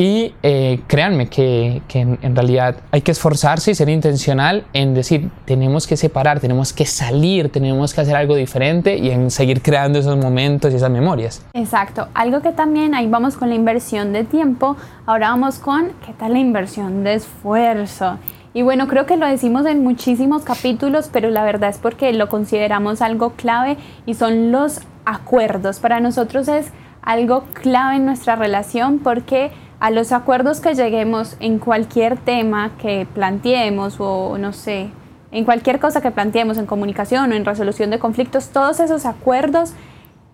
Y 0.00 0.32
eh, 0.42 0.80
créanme 0.86 1.28
que, 1.28 1.82
que 1.86 2.00
en, 2.00 2.34
realidad 2.34 2.76
hay 2.90 3.02
que 3.02 3.10
esforzarse 3.10 3.72
y 3.72 3.74
ser 3.74 3.90
intencional 3.90 4.64
en 4.72 4.94
decir, 4.94 5.30
tenemos 5.44 5.86
que 5.86 5.98
separar, 5.98 6.40
tenemos 6.40 6.72
que 6.72 6.86
salir, 6.86 7.52
tenemos 7.52 7.92
que 7.92 8.00
hacer 8.00 8.16
algo 8.16 8.34
diferente 8.34 8.96
y 8.96 9.10
en 9.10 9.30
seguir 9.30 9.60
creando 9.60 9.98
esos 9.98 10.16
momentos 10.16 10.72
y 10.72 10.76
esas 10.76 10.90
memorias. 10.90 11.44
Exacto. 11.52 12.08
Algo 12.14 12.40
que 12.40 12.52
también 12.52 12.94
ahí 12.94 13.08
vamos 13.08 13.36
con 13.36 13.50
la 13.50 13.54
inversión 13.54 14.14
de 14.14 14.24
tiempo, 14.24 14.78
ahora 15.04 15.28
vamos 15.32 15.58
con 15.58 15.92
qué 16.06 16.14
tal 16.14 16.32
la 16.32 16.38
inversión 16.38 17.04
de 17.04 17.16
esfuerzo. 17.16 18.16
Y 18.54 18.62
bueno, 18.62 18.88
creo 18.88 19.04
que 19.04 19.18
lo 19.18 19.26
decimos 19.26 19.66
en 19.66 19.84
muchísimos 19.84 20.44
capítulos, 20.44 21.10
pero 21.12 21.28
la 21.28 21.44
verdad 21.44 21.68
es 21.68 21.76
porque 21.76 22.10
lo 22.14 22.30
consideramos 22.30 23.02
algo 23.02 23.32
clave 23.32 23.76
y 24.06 24.14
son 24.14 24.50
los 24.50 24.80
acuerdos. 25.04 25.78
Para 25.78 26.00
nosotros 26.00 26.48
es 26.48 26.70
algo 27.02 27.44
clave 27.52 27.96
en 27.96 28.06
nuestra 28.06 28.34
relación 28.36 28.98
porque 28.98 29.50
a 29.80 29.90
los 29.90 30.12
acuerdos 30.12 30.60
que 30.60 30.74
lleguemos 30.74 31.36
en 31.40 31.58
cualquier 31.58 32.18
tema 32.18 32.72
que 32.78 33.06
planteemos 33.12 33.96
o 33.98 34.36
no 34.38 34.52
sé, 34.52 34.90
en 35.32 35.44
cualquier 35.44 35.78
cosa 35.78 36.00
que 36.00 36.10
planteemos 36.10 36.58
en 36.58 36.66
comunicación 36.66 37.32
o 37.32 37.34
en 37.34 37.44
resolución 37.44 37.90
de 37.90 37.98
conflictos, 37.98 38.48
todos 38.48 38.80
esos 38.80 39.06
acuerdos 39.06 39.72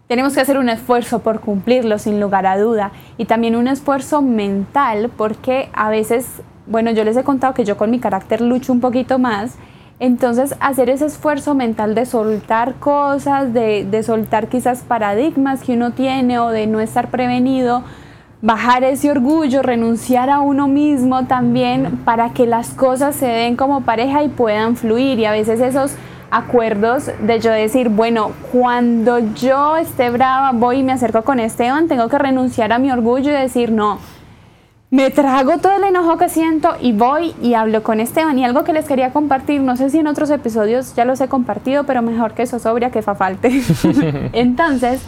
tenemos 0.08 0.34
que 0.34 0.40
hacer 0.40 0.58
un 0.58 0.68
esfuerzo 0.68 1.18
por 1.20 1.40
cumplirlos 1.40 2.02
sin 2.02 2.20
lugar 2.20 2.46
a 2.46 2.58
duda. 2.58 2.92
Y 3.18 3.24
también 3.24 3.56
un 3.56 3.68
esfuerzo 3.68 4.22
mental 4.22 5.10
porque 5.16 5.68
a 5.72 5.90
veces, 5.90 6.26
bueno, 6.66 6.92
yo 6.92 7.04
les 7.04 7.16
he 7.16 7.24
contado 7.24 7.54
que 7.54 7.64
yo 7.64 7.76
con 7.76 7.90
mi 7.90 7.98
carácter 7.98 8.40
lucho 8.40 8.72
un 8.72 8.80
poquito 8.80 9.18
más, 9.18 9.56
entonces 9.98 10.54
hacer 10.60 10.90
ese 10.90 11.06
esfuerzo 11.06 11.54
mental 11.54 11.94
de 11.94 12.06
soltar 12.06 12.74
cosas, 12.74 13.52
de, 13.52 13.84
de 13.84 14.02
soltar 14.02 14.48
quizás 14.48 14.82
paradigmas 14.82 15.62
que 15.62 15.72
uno 15.72 15.92
tiene 15.92 16.38
o 16.38 16.50
de 16.50 16.66
no 16.66 16.80
estar 16.80 17.10
prevenido, 17.10 17.82
bajar 18.46 18.84
ese 18.84 19.10
orgullo, 19.10 19.60
renunciar 19.60 20.30
a 20.30 20.38
uno 20.38 20.68
mismo 20.68 21.26
también 21.26 21.98
para 22.04 22.30
que 22.30 22.46
las 22.46 22.70
cosas 22.70 23.16
se 23.16 23.26
den 23.26 23.56
como 23.56 23.80
pareja 23.80 24.22
y 24.22 24.28
puedan 24.28 24.76
fluir. 24.76 25.18
Y 25.18 25.24
a 25.24 25.32
veces 25.32 25.60
esos 25.60 25.96
acuerdos 26.30 27.10
de 27.20 27.40
yo 27.40 27.50
decir, 27.50 27.88
bueno, 27.88 28.30
cuando 28.52 29.18
yo 29.34 29.76
esté 29.76 30.10
brava, 30.10 30.52
voy 30.52 30.78
y 30.78 30.82
me 30.84 30.92
acerco 30.92 31.22
con 31.22 31.40
Esteban, 31.40 31.88
tengo 31.88 32.08
que 32.08 32.18
renunciar 32.18 32.72
a 32.72 32.78
mi 32.78 32.92
orgullo 32.92 33.30
y 33.30 33.34
decir, 33.34 33.72
no, 33.72 33.98
me 34.92 35.10
trago 35.10 35.58
todo 35.58 35.72
el 35.72 35.82
enojo 35.82 36.16
que 36.16 36.28
siento 36.28 36.76
y 36.80 36.92
voy 36.92 37.34
y 37.42 37.54
hablo 37.54 37.82
con 37.82 37.98
Esteban. 37.98 38.38
Y 38.38 38.44
algo 38.44 38.62
que 38.62 38.72
les 38.72 38.86
quería 38.86 39.12
compartir, 39.12 39.60
no 39.60 39.76
sé 39.76 39.90
si 39.90 39.98
en 39.98 40.06
otros 40.06 40.30
episodios 40.30 40.94
ya 40.94 41.04
los 41.04 41.20
he 41.20 41.26
compartido, 41.26 41.82
pero 41.82 42.00
mejor 42.00 42.34
que 42.34 42.44
eso 42.44 42.60
sobria 42.60 42.92
que 42.92 43.02
fa 43.02 43.16
falte. 43.16 43.50
Entonces, 44.32 45.02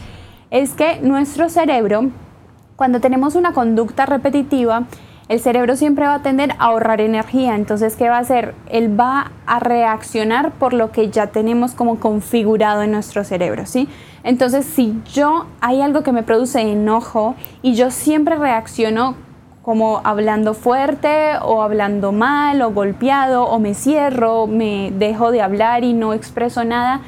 es 0.51 0.73
que 0.73 0.99
nuestro 1.03 1.49
cerebro 1.49 2.11
cuando 2.79 3.01
tenemos 3.01 3.35
una 3.35 3.55
conducta 3.55 4.07
repetitiva, 4.07 4.85
el 5.29 5.41
cerebro 5.41 5.75
siempre 5.75 6.07
va 6.07 6.15
a 6.15 6.23
tender 6.23 6.53
a 6.53 6.67
ahorrar 6.67 7.01
energía. 7.01 7.57
Entonces, 7.57 7.97
¿qué 7.97 8.09
va 8.09 8.19
a 8.19 8.21
hacer? 8.21 8.55
Él 8.71 8.99
va 8.99 9.33
a 9.47 9.59
reaccionar 9.59 10.53
por 10.53 10.73
lo 10.73 10.93
que 10.93 11.11
ya 11.11 11.27
tenemos 11.27 11.73
como 11.73 11.99
configurado 11.99 12.83
en 12.83 12.93
nuestro 12.93 13.25
cerebro, 13.25 13.67
¿sí? 13.67 13.89
Entonces, 14.23 14.65
si 14.65 15.03
yo 15.13 15.47
hay 15.61 15.83
algo 15.83 16.05
que 16.05 16.13
me 16.13 16.23
produce 16.23 16.61
enojo 16.61 17.35
y 17.63 17.75
yo 17.75 17.91
siempre 17.91 18.37
reacciono 18.37 19.17
como 19.63 20.01
hablando 20.05 20.55
fuerte 20.55 21.33
o 21.43 21.63
hablando 21.63 22.13
mal 22.13 22.63
o 22.63 22.71
golpeado 22.71 23.43
o 23.43 23.59
me 23.59 23.75
cierro, 23.75 24.47
me 24.47 24.93
dejo 24.93 25.33
de 25.33 25.43
hablar 25.43 25.83
y 25.83 25.95
no 25.95 26.15
expreso 26.15 26.63
nada, 26.63 27.01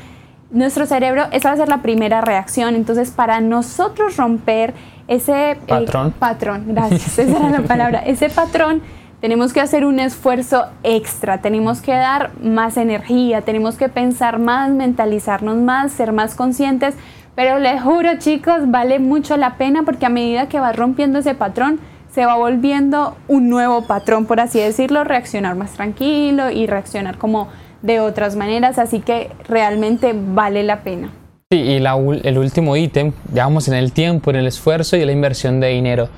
nuestro 0.50 0.84
cerebro, 0.84 1.26
esa 1.30 1.50
va 1.50 1.54
a 1.54 1.58
ser 1.58 1.68
la 1.68 1.80
primera 1.80 2.20
reacción. 2.20 2.74
Entonces, 2.74 3.12
para 3.12 3.40
nosotros 3.40 4.16
romper 4.16 4.74
ese 5.10 5.50
eh, 5.50 5.56
patrón, 5.66 6.14
patrón 6.18 6.64
gracias, 6.68 7.18
esa 7.18 7.36
era 7.36 7.50
la 7.50 7.62
palabra, 7.62 7.98
ese 7.98 8.30
patrón, 8.30 8.80
tenemos 9.20 9.52
que 9.52 9.60
hacer 9.60 9.84
un 9.84 9.98
esfuerzo 9.98 10.66
extra, 10.82 11.42
tenemos 11.42 11.82
que 11.82 11.92
dar 11.92 12.30
más 12.40 12.78
energía, 12.78 13.42
tenemos 13.42 13.76
que 13.76 13.88
pensar 13.90 14.38
más, 14.38 14.70
mentalizarnos 14.70 15.58
más, 15.58 15.92
ser 15.92 16.12
más 16.12 16.34
conscientes. 16.34 16.94
Pero 17.34 17.58
les 17.58 17.82
juro, 17.82 18.16
chicos, 18.18 18.70
vale 18.70 18.98
mucho 18.98 19.36
la 19.36 19.56
pena 19.56 19.82
porque 19.82 20.06
a 20.06 20.08
medida 20.08 20.48
que 20.48 20.58
vas 20.58 20.74
rompiendo 20.74 21.18
ese 21.18 21.34
patrón, 21.34 21.80
se 22.10 22.24
va 22.24 22.36
volviendo 22.36 23.16
un 23.28 23.50
nuevo 23.50 23.82
patrón, 23.82 24.24
por 24.24 24.40
así 24.40 24.58
decirlo, 24.58 25.04
reaccionar 25.04 25.54
más 25.54 25.72
tranquilo 25.72 26.50
y 26.50 26.66
reaccionar 26.66 27.18
como 27.18 27.48
de 27.82 28.00
otras 28.00 28.36
maneras, 28.36 28.78
así 28.78 29.00
que 29.00 29.30
realmente 29.46 30.14
vale 30.14 30.62
la 30.62 30.80
pena. 30.80 31.10
Sí, 31.52 31.58
y 31.58 31.76
el 31.78 32.38
último 32.38 32.76
ítem, 32.76 33.12
ya 33.34 33.42
vamos 33.42 33.66
en 33.66 33.74
el 33.74 33.90
tiempo, 33.90 34.30
en 34.30 34.36
el 34.36 34.46
esfuerzo 34.46 34.96
y 34.96 35.00
en 35.00 35.06
la 35.06 35.12
inversión 35.12 35.58
de 35.58 35.66
dinero. 35.66 36.08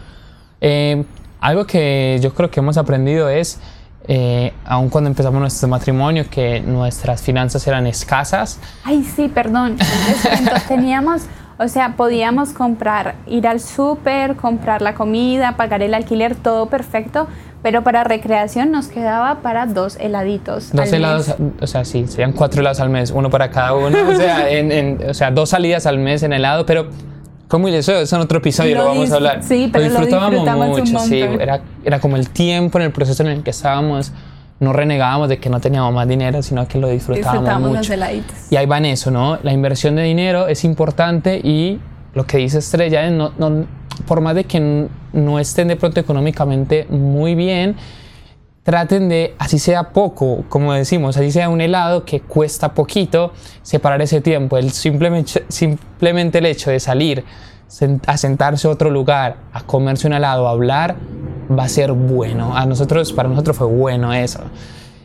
Eh, 0.61 1.05
algo 1.41 1.67
que 1.67 2.19
yo 2.21 2.35
creo 2.35 2.51
que 2.51 2.61
hemos 2.61 2.77
aprendido 2.77 3.31
es, 3.31 3.59
eh, 4.09 4.53
aun 4.67 4.91
cuando 4.91 5.09
empezamos 5.09 5.41
nuestro 5.41 5.69
matrimonio, 5.69 6.27
que 6.31 6.61
nuestras 6.61 7.23
finanzas 7.23 7.67
eran 7.67 7.87
escasas. 7.87 8.61
Ay, 8.85 9.05
sí, 9.05 9.29
perdón. 9.29 9.79
Entonces 10.39 10.69
teníamos, 10.69 11.23
o 11.63 11.69
sea, 11.69 11.95
podíamos 11.97 12.51
comprar, 12.51 13.15
ir 13.27 13.47
al 13.47 13.61
súper, 13.61 14.37
comprar 14.37 14.83
la 14.83 14.95
comida, 14.95 15.57
pagar 15.57 15.83
el 15.83 15.95
alquiler, 15.95 16.35
todo 16.35 16.67
perfecto, 16.67 17.29
pero 17.63 17.83
para 17.83 18.03
recreación 18.03 18.73
nos 18.73 18.89
quedaba 18.89 19.41
para 19.41 19.67
dos 19.67 19.97
heladitos. 20.01 20.73
Dos 20.73 20.93
helados, 20.93 21.35
o 21.61 21.67
sea, 21.67 21.85
sí, 21.85 22.07
serían 22.09 22.33
cuatro 22.33 22.61
helados 22.61 22.81
al 22.81 22.91
mes, 22.91 23.13
uno 23.13 23.31
para 23.31 23.51
cada 23.51 23.75
uno. 23.75 23.97
O 24.09 24.15
sea, 24.17 24.51
en, 24.51 24.99
o 25.09 25.15
sea 25.15 25.31
dos 25.31 25.51
salidas 25.51 25.87
al 25.87 25.99
mes 25.99 26.25
en 26.25 26.33
helado, 26.33 26.67
pero 26.67 26.89
como 27.47 27.69
eso, 27.69 27.93
eso 27.93 28.17
en 28.17 28.23
otro 28.23 28.39
episodio 28.39 28.77
lo, 28.77 28.87
vamos 28.87 29.13
a 29.13 29.17
hablar. 29.17 29.43
Sí, 29.43 29.71
pero 29.73 29.85
lo 29.85 29.91
disfrutábamos, 29.91 30.81
mucho, 30.81 30.99
sí, 30.99 31.21
era, 31.21 31.61
era 31.85 32.01
como 32.01 32.17
el 32.17 32.29
tiempo 32.31 32.79
en 32.79 32.87
el 32.87 32.93
proceso 32.93 33.23
en 33.23 33.29
el 33.29 33.43
que 33.43 33.51
estábamos 33.51 34.13
no 34.63 34.73
renegábamos 34.73 35.29
de 35.29 35.39
que 35.39 35.51
no 35.51 35.61
teníamos 35.61 35.93
más 35.93 36.07
dinero, 36.07 36.41
sino 36.41 36.69
que 36.69 36.79
lo 36.79 36.89
disfrutábamos, 36.89 37.71
mucho. 37.73 37.97
Los. 37.97 38.09
Y 38.49 38.57
ahí 38.57 38.65
va 38.65 38.79
en 38.79 38.87
eso, 38.87 39.11
¿no? 39.11 39.39
La 39.43 39.53
inversión 39.53 39.97
de 39.97 40.05
dinero 40.05 40.47
es 40.47 40.63
importante 40.63 41.37
y 41.43 41.81
lo 42.15 42.25
que 42.25 42.39
dice 42.39 42.59
Estrella 42.59 43.05
es 43.05 43.13
no, 43.13 43.33
no 43.39 43.67
por 44.07 44.21
más 44.21 44.37
de 44.37 44.45
que 44.45 44.89
no 45.13 45.39
estén 45.41 45.67
de 45.67 45.75
pronto 45.75 45.99
económicamente 45.99 46.87
muy 46.89 47.35
bien, 47.35 47.75
traten 48.63 49.09
de, 49.09 49.35
así 49.37 49.59
sea 49.59 49.91
poco, 49.91 50.45
como 50.49 50.73
decimos, 50.73 51.17
así 51.17 51.33
sea 51.33 51.49
un 51.49 51.61
helado 51.61 52.05
que 52.05 52.21
cuesta 52.21 52.73
poquito, 52.73 53.33
separar 53.63 54.01
ese 54.01 54.21
tiempo. 54.21 54.57
El 54.59 54.71
simplemente, 54.71 55.45
simplemente 55.49 56.39
el 56.39 56.47
hecho 56.47 56.71
de 56.71 56.79
salir 56.79 57.25
a 58.07 58.17
sentarse 58.17 58.69
a 58.69 58.71
otro 58.71 58.91
lugar, 58.91 59.39
a 59.53 59.63
comerse 59.63 60.07
un 60.07 60.13
helado, 60.13 60.47
a 60.47 60.53
hablar, 60.53 60.95
va 61.59 61.65
a 61.65 61.69
ser 61.69 61.93
bueno. 61.93 62.57
A 62.57 62.67
nosotros, 62.67 63.13
para 63.13 63.29
nosotros 63.29 63.57
fue 63.57 63.67
bueno 63.67 64.13
eso. 64.13 64.41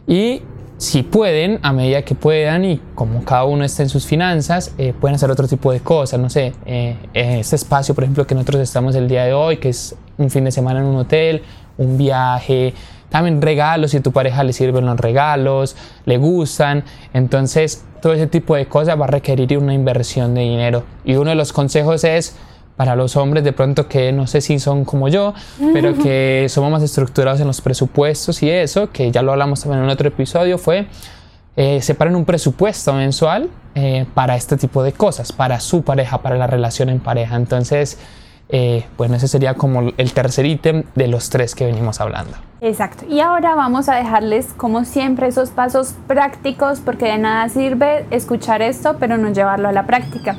Y 0.08 0.42
si 0.78 1.02
pueden, 1.04 1.60
a 1.64 1.74
medida 1.74 2.04
que 2.04 2.14
puedan 2.14 2.64
y 2.64 2.80
como 2.94 3.24
cada 3.24 3.46
uno 3.46 3.64
esté 3.64 3.84
en 3.84 3.90
sus 3.90 4.06
finanzas, 4.06 4.74
eh, 4.78 4.94
pueden 5.00 5.16
hacer 5.16 5.32
otro 5.32 5.48
tipo 5.48 5.72
de 5.72 5.80
cosas, 5.80 6.20
no 6.20 6.30
sé, 6.30 6.54
eh, 6.66 6.96
este 7.14 7.56
espacio, 7.56 7.96
por 7.96 8.04
ejemplo, 8.04 8.28
que 8.28 8.36
nosotros 8.36 8.62
estamos 8.62 8.96
el 8.96 9.08
día 9.08 9.26
de 9.26 9.34
hoy, 9.34 9.58
que 9.58 9.70
es 9.70 9.96
un 10.18 10.30
fin 10.30 10.44
de 10.44 10.52
semana 10.52 10.80
en 10.80 10.86
un 10.86 10.98
hotel, 10.98 11.42
un 11.78 11.98
viaje, 11.98 12.74
también 13.10 13.42
regalos, 13.42 13.92
si 13.92 13.98
a 13.98 14.04
tu 14.04 14.12
pareja 14.12 14.44
le 14.44 14.54
sirven 14.54 14.86
los 14.86 15.00
regalos, 15.00 15.76
le 16.06 16.18
gustan, 16.18 16.84
entonces 17.14 17.84
todo 18.02 18.14
ese 18.14 18.28
tipo 18.28 18.56
de 18.56 18.68
cosas 18.68 19.00
va 19.00 19.06
a 19.06 19.08
requerir 19.08 19.58
una 19.58 19.74
inversión 19.74 20.36
de 20.36 20.42
dinero. 20.42 20.84
Y 21.06 21.16
uno 21.16 21.30
de 21.30 21.36
los 21.36 21.54
consejos 21.54 22.04
es 22.04 22.36
para 22.78 22.96
los 22.96 23.18
hombres 23.18 23.44
de 23.44 23.52
pronto 23.52 23.90
que 23.90 24.14
no 24.14 24.28
sé 24.28 24.40
si 24.40 24.60
son 24.60 24.86
como 24.86 25.10
yo, 25.10 25.34
pero 25.74 25.96
que 25.96 26.46
somos 26.48 26.72
más 26.72 26.84
estructurados 26.84 27.42
en 27.42 27.48
los 27.48 27.60
presupuestos 27.60 28.42
y 28.44 28.50
eso, 28.50 28.92
que 28.92 29.12
ya 29.12 29.24
lo 29.24 29.32
hablamos 29.32 29.62
también 29.62 29.84
en 29.84 29.90
otro 29.90 30.08
episodio, 30.08 30.60
fue 30.60 30.88
eh, 31.56 31.82
separen 31.82 32.16
un 32.16 32.24
presupuesto 32.24 32.94
mensual 32.94 33.50
eh, 33.74 34.06
para 34.14 34.36
este 34.36 34.58
tipo 34.58 34.84
de 34.84 34.94
cosas, 34.94 35.32
para 35.32 35.60
su 35.60 35.82
pareja, 35.82 36.22
para 36.22 36.38
la 36.38 36.46
relación 36.46 36.90
en 36.90 37.00
pareja. 37.00 37.36
Entonces, 37.36 37.98
eh, 38.50 38.86
bueno, 38.96 39.16
ese 39.16 39.28
sería 39.28 39.56
como 39.56 39.92
el 39.98 40.14
tercer 40.14 40.46
ítem 40.46 40.84
de 40.94 41.08
los 41.08 41.32
tres 41.32 41.56
que 41.56 41.66
venimos 41.66 42.00
hablando. 42.00 42.38
Exacto. 42.62 43.06
Y 43.10 43.22
ahora 43.22 43.56
vamos 43.56 43.90
a 43.90 43.96
dejarles, 43.96 44.54
como 44.56 44.86
siempre, 44.86 45.28
esos 45.28 45.50
pasos 45.50 45.96
prácticos, 46.06 46.80
porque 46.80 47.06
de 47.06 47.18
nada 47.18 47.50
sirve 47.50 48.06
escuchar 48.12 48.62
esto, 48.62 48.98
pero 49.00 49.18
no 49.18 49.32
llevarlo 49.34 49.68
a 49.68 49.72
la 49.72 49.88
práctica. 49.88 50.38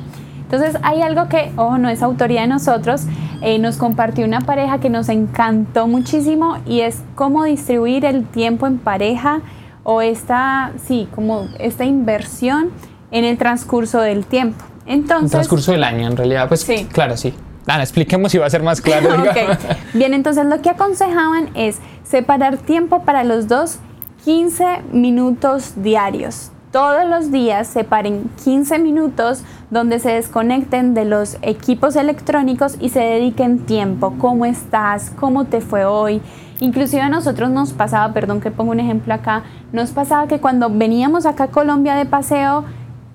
Entonces 0.51 0.77
hay 0.81 1.03
algo 1.03 1.29
que, 1.29 1.51
ojo, 1.57 1.77
no 1.77 1.89
es 1.89 2.01
autoría 2.01 2.41
de 2.41 2.47
nosotros, 2.47 3.03
eh, 3.43 3.59
nos 3.59 3.77
compartió 3.77 4.25
una 4.25 4.41
pareja 4.41 4.79
que 4.79 4.89
nos 4.89 5.07
encantó 5.07 5.85
muchísimo 5.85 6.57
y 6.65 6.81
es 6.81 7.03
cómo 7.13 7.43
distribuir 7.43 8.03
el 8.03 8.25
tiempo 8.25 8.65
en 8.65 8.79
pareja 8.79 9.41
o 9.83 10.01
esta, 10.01 10.71
sí, 10.83 11.07
como 11.13 11.47
esta 11.59 11.85
inversión 11.85 12.71
en 13.11 13.25
el 13.25 13.37
transcurso 13.37 14.01
del 14.01 14.25
tiempo. 14.25 14.65
Entonces, 14.87 15.25
el 15.25 15.31
transcurso 15.31 15.71
del 15.71 15.83
año, 15.83 16.07
en 16.07 16.17
realidad, 16.17 16.47
pues 16.47 16.61
sí. 16.61 16.87
claro, 16.91 17.15
sí. 17.15 17.31
Dale, 17.67 17.83
expliquemos 17.83 18.31
si 18.31 18.39
va 18.39 18.47
a 18.47 18.49
ser 18.49 18.63
más 18.63 18.81
claro. 18.81 19.21
okay. 19.29 19.45
Bien, 19.93 20.15
entonces 20.15 20.47
lo 20.47 20.63
que 20.63 20.71
aconsejaban 20.71 21.51
es 21.53 21.77
separar 22.03 22.57
tiempo 22.57 23.03
para 23.03 23.23
los 23.23 23.47
dos 23.47 23.77
15 24.25 24.81
minutos 24.91 25.73
diarios 25.75 26.49
todos 26.71 27.07
los 27.07 27.31
días 27.31 27.67
separen 27.67 28.29
15 28.43 28.79
minutos 28.79 29.43
donde 29.71 29.99
se 29.99 30.11
desconecten 30.11 30.93
de 30.93 31.05
los 31.05 31.37
equipos 31.41 31.95
electrónicos 31.95 32.77
y 32.79 32.89
se 32.89 32.99
dediquen 32.99 33.65
tiempo. 33.65 34.13
¿Cómo 34.19 34.45
estás? 34.45 35.11
¿Cómo 35.19 35.45
te 35.45 35.61
fue 35.61 35.85
hoy? 35.85 36.21
Inclusive 36.59 37.01
a 37.01 37.09
nosotros 37.09 37.49
nos 37.49 37.73
pasaba, 37.73 38.13
perdón 38.13 38.41
que 38.41 38.51
pongo 38.51 38.71
un 38.71 38.79
ejemplo 38.79 39.13
acá, 39.13 39.43
nos 39.71 39.91
pasaba 39.91 40.27
que 40.27 40.39
cuando 40.39 40.69
veníamos 40.69 41.25
acá 41.25 41.45
a 41.45 41.47
Colombia 41.47 41.95
de 41.95 42.05
paseo, 42.05 42.65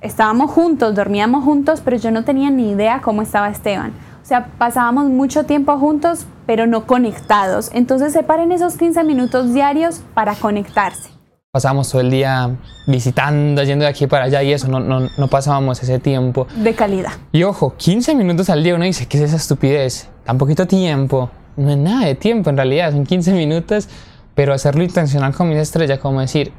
estábamos 0.01 0.51
juntos, 0.51 0.95
dormíamos 0.95 1.45
juntos, 1.45 1.83
pero 1.85 1.97
yo 1.97 2.11
no 2.11 2.25
tenía 2.25 2.51
ni 2.51 2.71
idea 2.71 3.03
cómo 3.03 3.23
estaba 3.23 3.51
Esteban. 3.51 3.93
O 4.23 4.27
sea, 4.27 4.47
pasábamos 4.57 5.07
mucho 5.07 5.45
tiempo 5.45 5.77
juntos, 5.79 6.27
pero 6.47 6.67
no 6.67 6.87
conectados. 6.87 7.71
Entonces 7.75 8.15
separen 8.15 8.51
esos 8.53 8.79
15 8.79 9.05
minutos 9.05 9.53
diarios 9.53 10.01
para 10.15 10.35
conectarse. 10.35 11.14
Pasábamos 11.55 11.89
todo 11.89 12.01
el 12.01 12.11
día 12.11 12.51
visitando, 12.89 13.63
yendo 13.63 13.85
de 13.85 13.89
aquí 13.89 14.09
para 14.09 14.25
allá 14.25 14.43
y 14.43 14.53
eso, 14.53 14.67
no, 14.67 14.81
no, 14.81 15.09
no 15.17 15.29
pasábamos 15.29 15.81
ese 15.81 16.01
tiempo. 16.01 16.49
De 16.57 16.75
calidad. 16.75 17.13
Y 17.31 17.45
ojo, 17.45 17.75
15 17.77 18.17
minutos 18.17 18.51
al 18.51 18.65
día 18.65 18.75
uno 18.75 18.85
dice, 18.85 19.07
¿qué 19.07 19.19
es 19.19 19.23
esa 19.23 19.37
estupidez? 19.37 20.09
Tan 20.25 20.37
poquito 20.37 20.67
tiempo 20.67 21.31
no 21.57 21.71
es 21.71 21.77
nada 21.77 22.07
de 22.07 22.15
tiempo 22.15 22.51
en 22.51 22.57
realidad, 22.57 22.91
son 22.91 23.05
15 23.05 23.33
minutos, 23.35 23.89
pero 24.35 24.53
hacerlo 24.53 24.83
intencional 24.83 25.33
con 25.33 25.49
mi 25.49 25.55
estrella, 25.55 25.99
como 25.99 26.21
decir, 26.21 26.53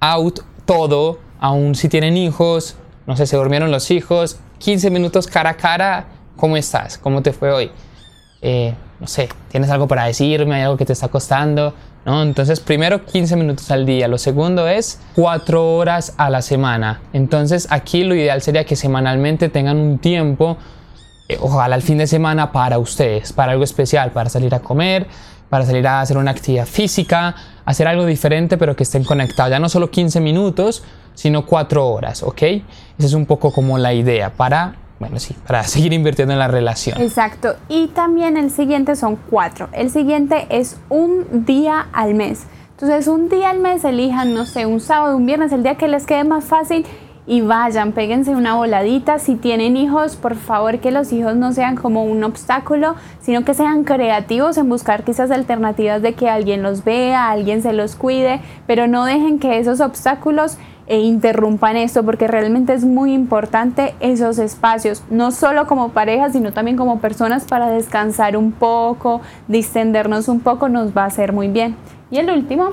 out 0.00 0.40
todo, 0.64 1.18
aún 1.40 1.74
si 1.74 1.88
tienen 1.88 2.16
hijos, 2.16 2.76
no 3.06 3.16
sé, 3.16 3.26
se 3.26 3.36
durmieron 3.36 3.70
los 3.70 3.90
hijos, 3.90 4.38
15 4.58 4.90
minutos 4.90 5.26
cara 5.26 5.50
a 5.50 5.56
cara, 5.56 6.06
¿cómo 6.36 6.56
estás? 6.56 6.98
¿Cómo 6.98 7.22
te 7.22 7.32
fue 7.32 7.50
hoy? 7.50 7.70
Eh, 8.40 8.74
no 9.00 9.06
sé, 9.06 9.28
¿tienes 9.48 9.70
algo 9.70 9.86
para 9.86 10.04
decirme? 10.04 10.56
¿Hay 10.56 10.62
algo 10.62 10.76
que 10.76 10.84
te 10.84 10.92
está 10.92 11.08
costando? 11.08 11.74
¿No? 12.04 12.22
Entonces, 12.22 12.60
primero 12.60 13.04
15 13.04 13.36
minutos 13.36 13.70
al 13.70 13.84
día. 13.86 14.08
Lo 14.08 14.18
segundo 14.18 14.66
es 14.66 15.00
4 15.14 15.76
horas 15.76 16.14
a 16.16 16.30
la 16.30 16.42
semana. 16.42 17.00
Entonces, 17.12 17.68
aquí 17.70 18.04
lo 18.04 18.14
ideal 18.14 18.40
sería 18.42 18.64
que 18.64 18.76
semanalmente 18.76 19.48
tengan 19.48 19.76
un 19.76 19.98
tiempo 19.98 20.56
eh, 21.28 21.36
ojalá 21.40 21.76
el 21.76 21.82
fin 21.82 21.98
de 21.98 22.06
semana 22.06 22.52
para 22.52 22.78
ustedes, 22.78 23.32
para 23.32 23.52
algo 23.52 23.62
especial, 23.62 24.12
para 24.12 24.30
salir 24.30 24.54
a 24.54 24.60
comer, 24.60 25.06
para 25.50 25.64
salir 25.66 25.86
a 25.86 26.00
hacer 26.00 26.16
una 26.16 26.30
actividad 26.30 26.66
física, 26.66 27.34
hacer 27.66 27.86
algo 27.86 28.06
diferente, 28.06 28.56
pero 28.56 28.74
que 28.74 28.82
estén 28.82 29.04
conectados. 29.04 29.50
Ya 29.50 29.58
no 29.58 29.68
solo 29.68 29.90
15 29.90 30.20
minutos, 30.20 30.82
sino 31.14 31.44
4 31.44 31.86
horas, 31.86 32.22
¿ok? 32.22 32.42
Esa 32.42 32.62
es 33.06 33.12
un 33.12 33.26
poco 33.26 33.52
como 33.52 33.76
la 33.76 33.92
idea 33.92 34.32
para, 34.32 34.76
bueno, 34.98 35.18
sí, 35.18 35.34
para 35.46 35.62
seguir 35.64 35.92
invirtiendo 35.92 36.32
en 36.32 36.38
la 36.38 36.48
relación. 36.48 37.00
Exacto. 37.00 37.56
Y 37.68 37.88
también 37.88 38.36
el 38.36 38.50
siguiente 38.50 38.96
son 38.96 39.16
4. 39.30 39.68
El 39.72 39.90
siguiente 39.90 40.46
es 40.50 40.76
un 40.88 41.44
día 41.46 41.86
al 41.92 42.14
mes. 42.14 42.44
Entonces, 42.72 43.08
un 43.08 43.28
día 43.28 43.50
al 43.50 43.58
mes 43.58 43.84
elijan, 43.84 44.34
no 44.34 44.46
sé, 44.46 44.64
un 44.64 44.80
sábado, 44.80 45.16
un 45.16 45.26
viernes, 45.26 45.50
el 45.50 45.64
día 45.64 45.74
que 45.74 45.88
les 45.88 46.06
quede 46.06 46.22
más 46.22 46.44
fácil 46.44 46.86
y 47.28 47.42
vayan, 47.42 47.92
péguense 47.92 48.34
una 48.34 48.54
voladita. 48.54 49.18
Si 49.18 49.36
tienen 49.36 49.76
hijos, 49.76 50.16
por 50.16 50.34
favor 50.34 50.78
que 50.78 50.90
los 50.90 51.12
hijos 51.12 51.36
no 51.36 51.52
sean 51.52 51.76
como 51.76 52.02
un 52.04 52.24
obstáculo, 52.24 52.96
sino 53.20 53.44
que 53.44 53.52
sean 53.52 53.84
creativos 53.84 54.56
en 54.56 54.70
buscar 54.70 55.04
quizás 55.04 55.30
alternativas 55.30 56.00
de 56.00 56.14
que 56.14 56.30
alguien 56.30 56.62
los 56.62 56.84
vea, 56.84 57.30
alguien 57.30 57.60
se 57.62 57.74
los 57.74 57.96
cuide, 57.96 58.40
pero 58.66 58.86
no 58.86 59.04
dejen 59.04 59.38
que 59.38 59.58
esos 59.58 59.80
obstáculos 59.80 60.56
e 60.86 61.00
interrumpan 61.00 61.76
esto 61.76 62.02
porque 62.02 62.26
realmente 62.26 62.72
es 62.72 62.86
muy 62.86 63.12
importante 63.12 63.94
esos 64.00 64.38
espacios, 64.38 65.02
no 65.10 65.30
solo 65.30 65.66
como 65.66 65.90
pareja, 65.90 66.30
sino 66.30 66.54
también 66.54 66.78
como 66.78 66.98
personas 66.98 67.44
para 67.44 67.68
descansar 67.68 68.38
un 68.38 68.52
poco, 68.52 69.20
distendernos 69.48 70.28
un 70.28 70.40
poco, 70.40 70.70
nos 70.70 70.96
va 70.96 71.02
a 71.02 71.08
hacer 71.08 71.34
muy 71.34 71.48
bien. 71.48 71.76
Y 72.10 72.16
el 72.16 72.30
último. 72.30 72.70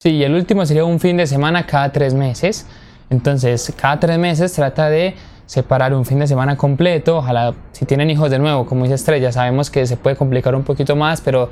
Sí, 0.00 0.22
el 0.22 0.32
último 0.32 0.64
sería 0.64 0.86
un 0.86 0.98
fin 0.98 1.18
de 1.18 1.26
semana 1.26 1.66
cada 1.66 1.92
tres 1.92 2.14
meses. 2.14 2.66
Entonces, 3.10 3.72
cada 3.76 3.98
tres 3.98 4.18
meses 4.18 4.52
trata 4.52 4.88
de 4.90 5.14
separar 5.46 5.94
un 5.94 6.04
fin 6.04 6.18
de 6.18 6.26
semana 6.26 6.56
completo. 6.56 7.18
Ojalá, 7.18 7.54
si 7.72 7.86
tienen 7.86 8.10
hijos 8.10 8.30
de 8.30 8.38
nuevo, 8.38 8.66
como 8.66 8.84
dice 8.84 8.96
Estrella, 8.96 9.32
sabemos 9.32 9.70
que 9.70 9.86
se 9.86 9.96
puede 9.96 10.16
complicar 10.16 10.54
un 10.54 10.62
poquito 10.62 10.94
más, 10.94 11.20
pero 11.20 11.50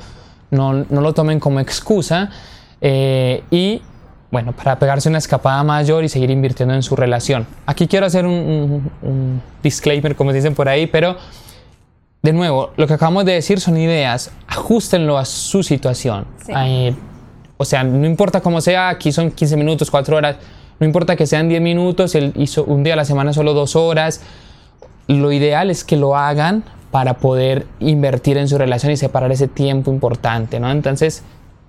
no, 0.50 0.72
no 0.72 1.00
lo 1.00 1.14
tomen 1.14 1.40
como 1.40 1.60
excusa. 1.60 2.30
Eh, 2.80 3.42
y 3.50 3.80
bueno, 4.30 4.52
para 4.52 4.78
pegarse 4.78 5.08
una 5.08 5.18
escapada 5.18 5.62
mayor 5.62 6.04
y 6.04 6.08
seguir 6.08 6.30
invirtiendo 6.30 6.75
en 6.75 6.82
su 6.82 6.94
relación. 6.94 7.46
Aquí 7.64 7.86
quiero 7.86 8.06
hacer 8.06 8.26
un, 8.26 8.90
un, 9.02 9.42
disclaimer, 9.62 10.14
como 10.14 10.32
dicen 10.32 10.54
por 10.54 10.68
ahí, 10.68 10.86
pero 10.86 11.16
de 12.22 12.32
nuevo, 12.32 12.72
lo 12.76 12.86
que 12.86 12.94
acabamos 12.94 13.25
de 13.25 13.32
decir 13.32 13.60
son 13.60 13.76
ideas, 13.76 14.30
ajustenlo 14.48 15.16
a 15.16 15.25
su 15.25 15.62
situación. 15.62 16.26
Eh, 16.48 16.94
o 17.57 17.64
sea, 17.64 17.85
no 17.85 18.04
importa 18.04 18.40
cómo 18.40 18.61
sea, 18.61 18.88
aquí 18.90 19.12
son 19.12 19.31
15 19.31 19.57
minutos, 19.57 19.90
4 19.90 20.16
horas, 20.16 20.37
no 20.78 20.86
importa 20.86 21.16
que 21.16 21.26
sean 21.26 21.48
10 21.48 21.60
minutos, 21.60 22.14
él 22.14 22.32
hizo 22.36 22.64
un 22.64 22.82
día 22.82 22.94
a 22.94 22.96
la 22.96 23.04
semana 23.04 23.32
solo 23.32 23.54
dos 23.54 23.76
horas. 23.76 24.20
Lo 25.08 25.32
ideal 25.32 25.70
es 25.70 25.84
que 25.84 25.96
lo 25.96 26.16
hagan 26.16 26.64
para 26.90 27.14
poder 27.14 27.66
invertir 27.80 28.36
en 28.36 28.48
su 28.48 28.58
relación 28.58 28.92
y 28.92 28.96
separar 28.96 29.32
ese 29.32 29.48
tiempo 29.48 29.90
importante, 29.90 30.60
¿no? 30.60 30.70
Entonces, 30.70 31.22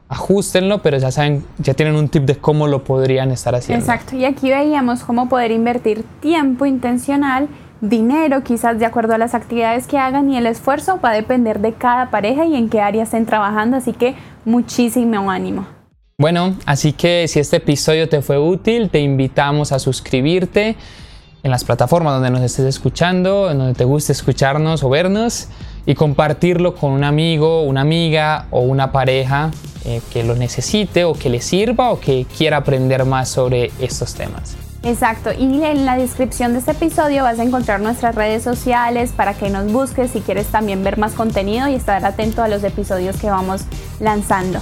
ajustenlo, 0.09 0.81
pero 0.81 0.97
ya 0.97 1.11
saben, 1.11 1.45
ya 1.57 1.73
tienen 1.73 1.95
un 1.95 2.09
tip 2.09 2.23
de 2.23 2.35
cómo 2.35 2.67
lo 2.67 2.83
podrían 2.83 3.31
estar 3.31 3.55
haciendo. 3.55 3.83
Exacto, 3.83 4.15
y 4.15 4.25
aquí 4.25 4.49
veíamos 4.49 5.03
cómo 5.03 5.29
poder 5.29 5.51
invertir 5.51 6.03
tiempo 6.21 6.65
intencional, 6.65 7.47
dinero 7.81 8.43
quizás 8.43 8.79
de 8.79 8.85
acuerdo 8.85 9.13
a 9.13 9.17
las 9.17 9.35
actividades 9.35 9.87
que 9.87 9.97
hagan 9.97 10.31
y 10.31 10.37
el 10.37 10.47
esfuerzo 10.47 10.99
va 11.03 11.11
a 11.11 11.13
depender 11.13 11.59
de 11.59 11.73
cada 11.73 12.09
pareja 12.09 12.45
y 12.45 12.55
en 12.55 12.69
qué 12.69 12.81
área 12.81 13.03
estén 13.03 13.25
trabajando, 13.25 13.77
así 13.77 13.93
que 13.93 14.15
muchísimo 14.45 15.29
ánimo. 15.29 15.76
Bueno, 16.19 16.56
así 16.65 16.93
que 16.93 17.27
si 17.27 17.39
este 17.39 17.58
episodio 17.58 18.10
te 18.10 18.23
fue 18.23 18.39
útil, 18.39 18.89
te 18.89 19.01
invitamos 19.01 19.71
a 19.71 19.77
suscribirte 19.77 20.75
en 21.43 21.51
las 21.51 21.63
plataformas 21.63 22.13
donde 22.15 22.32
nos 22.32 22.41
estés 22.41 22.65
escuchando, 22.65 23.51
en 23.51 23.60
donde 23.60 23.75
te 23.75 23.84
guste 23.84 24.13
escucharnos 24.13 24.82
o 24.82 24.89
vernos 24.89 25.49
y 25.86 25.93
compartirlo 25.93 26.73
con 26.73 26.93
un 26.93 27.03
amigo, 27.03 27.62
una 27.62 27.82
amiga 27.82 28.47
o 28.49 28.62
una 28.62 28.91
pareja 28.91 29.51
eh, 29.86 30.01
que 30.12 30.23
lo 30.23 30.36
necesite 30.36 31.06
o 31.06 31.13
que 31.13 31.30
le 31.30 31.39
sirva 31.39 31.91
o 31.91 31.99
que 31.99 32.25
quiera 32.36 32.58
aprender 32.58 33.06
más 33.06 33.30
sobre 33.30 33.71
estos 33.80 34.15
temas. 34.15 34.58
Exacto, 34.82 35.30
y 35.38 35.63
en 35.63 35.86
la 35.86 35.97
descripción 35.97 36.53
de 36.53 36.60
este 36.60 36.71
episodio 36.71 37.21
vas 37.21 37.38
a 37.38 37.43
encontrar 37.43 37.80
nuestras 37.80 38.15
redes 38.15 38.41
sociales 38.41 39.12
para 39.15 39.36
que 39.36 39.51
nos 39.51 39.71
busques 39.71 40.10
si 40.10 40.21
quieres 40.21 40.47
también 40.47 40.84
ver 40.84 40.97
más 40.97 41.13
contenido 41.13 41.67
y 41.67 41.75
estar 41.75 42.03
atento 42.03 42.41
a 42.41 42.47
los 42.47 42.63
episodios 42.63 43.17
que 43.17 43.30
vamos 43.30 43.65
lanzando. 43.99 44.60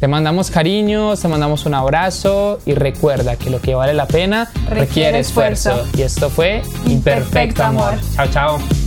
Te 0.00 0.08
mandamos 0.08 0.50
cariños, 0.50 1.20
te 1.20 1.28
mandamos 1.28 1.64
un 1.64 1.74
abrazo 1.74 2.58
y 2.66 2.74
recuerda 2.74 3.36
que 3.36 3.48
lo 3.48 3.60
que 3.60 3.74
vale 3.74 3.94
la 3.94 4.06
pena 4.06 4.50
requiere, 4.68 5.20
esfuerzo. 5.20 5.86
Y 5.96 6.02
esto 6.02 6.28
fue 6.28 6.62
Imperfecto, 6.86 7.62
Amor. 7.62 7.94
Chao, 8.14 8.26
chao. 8.30 8.85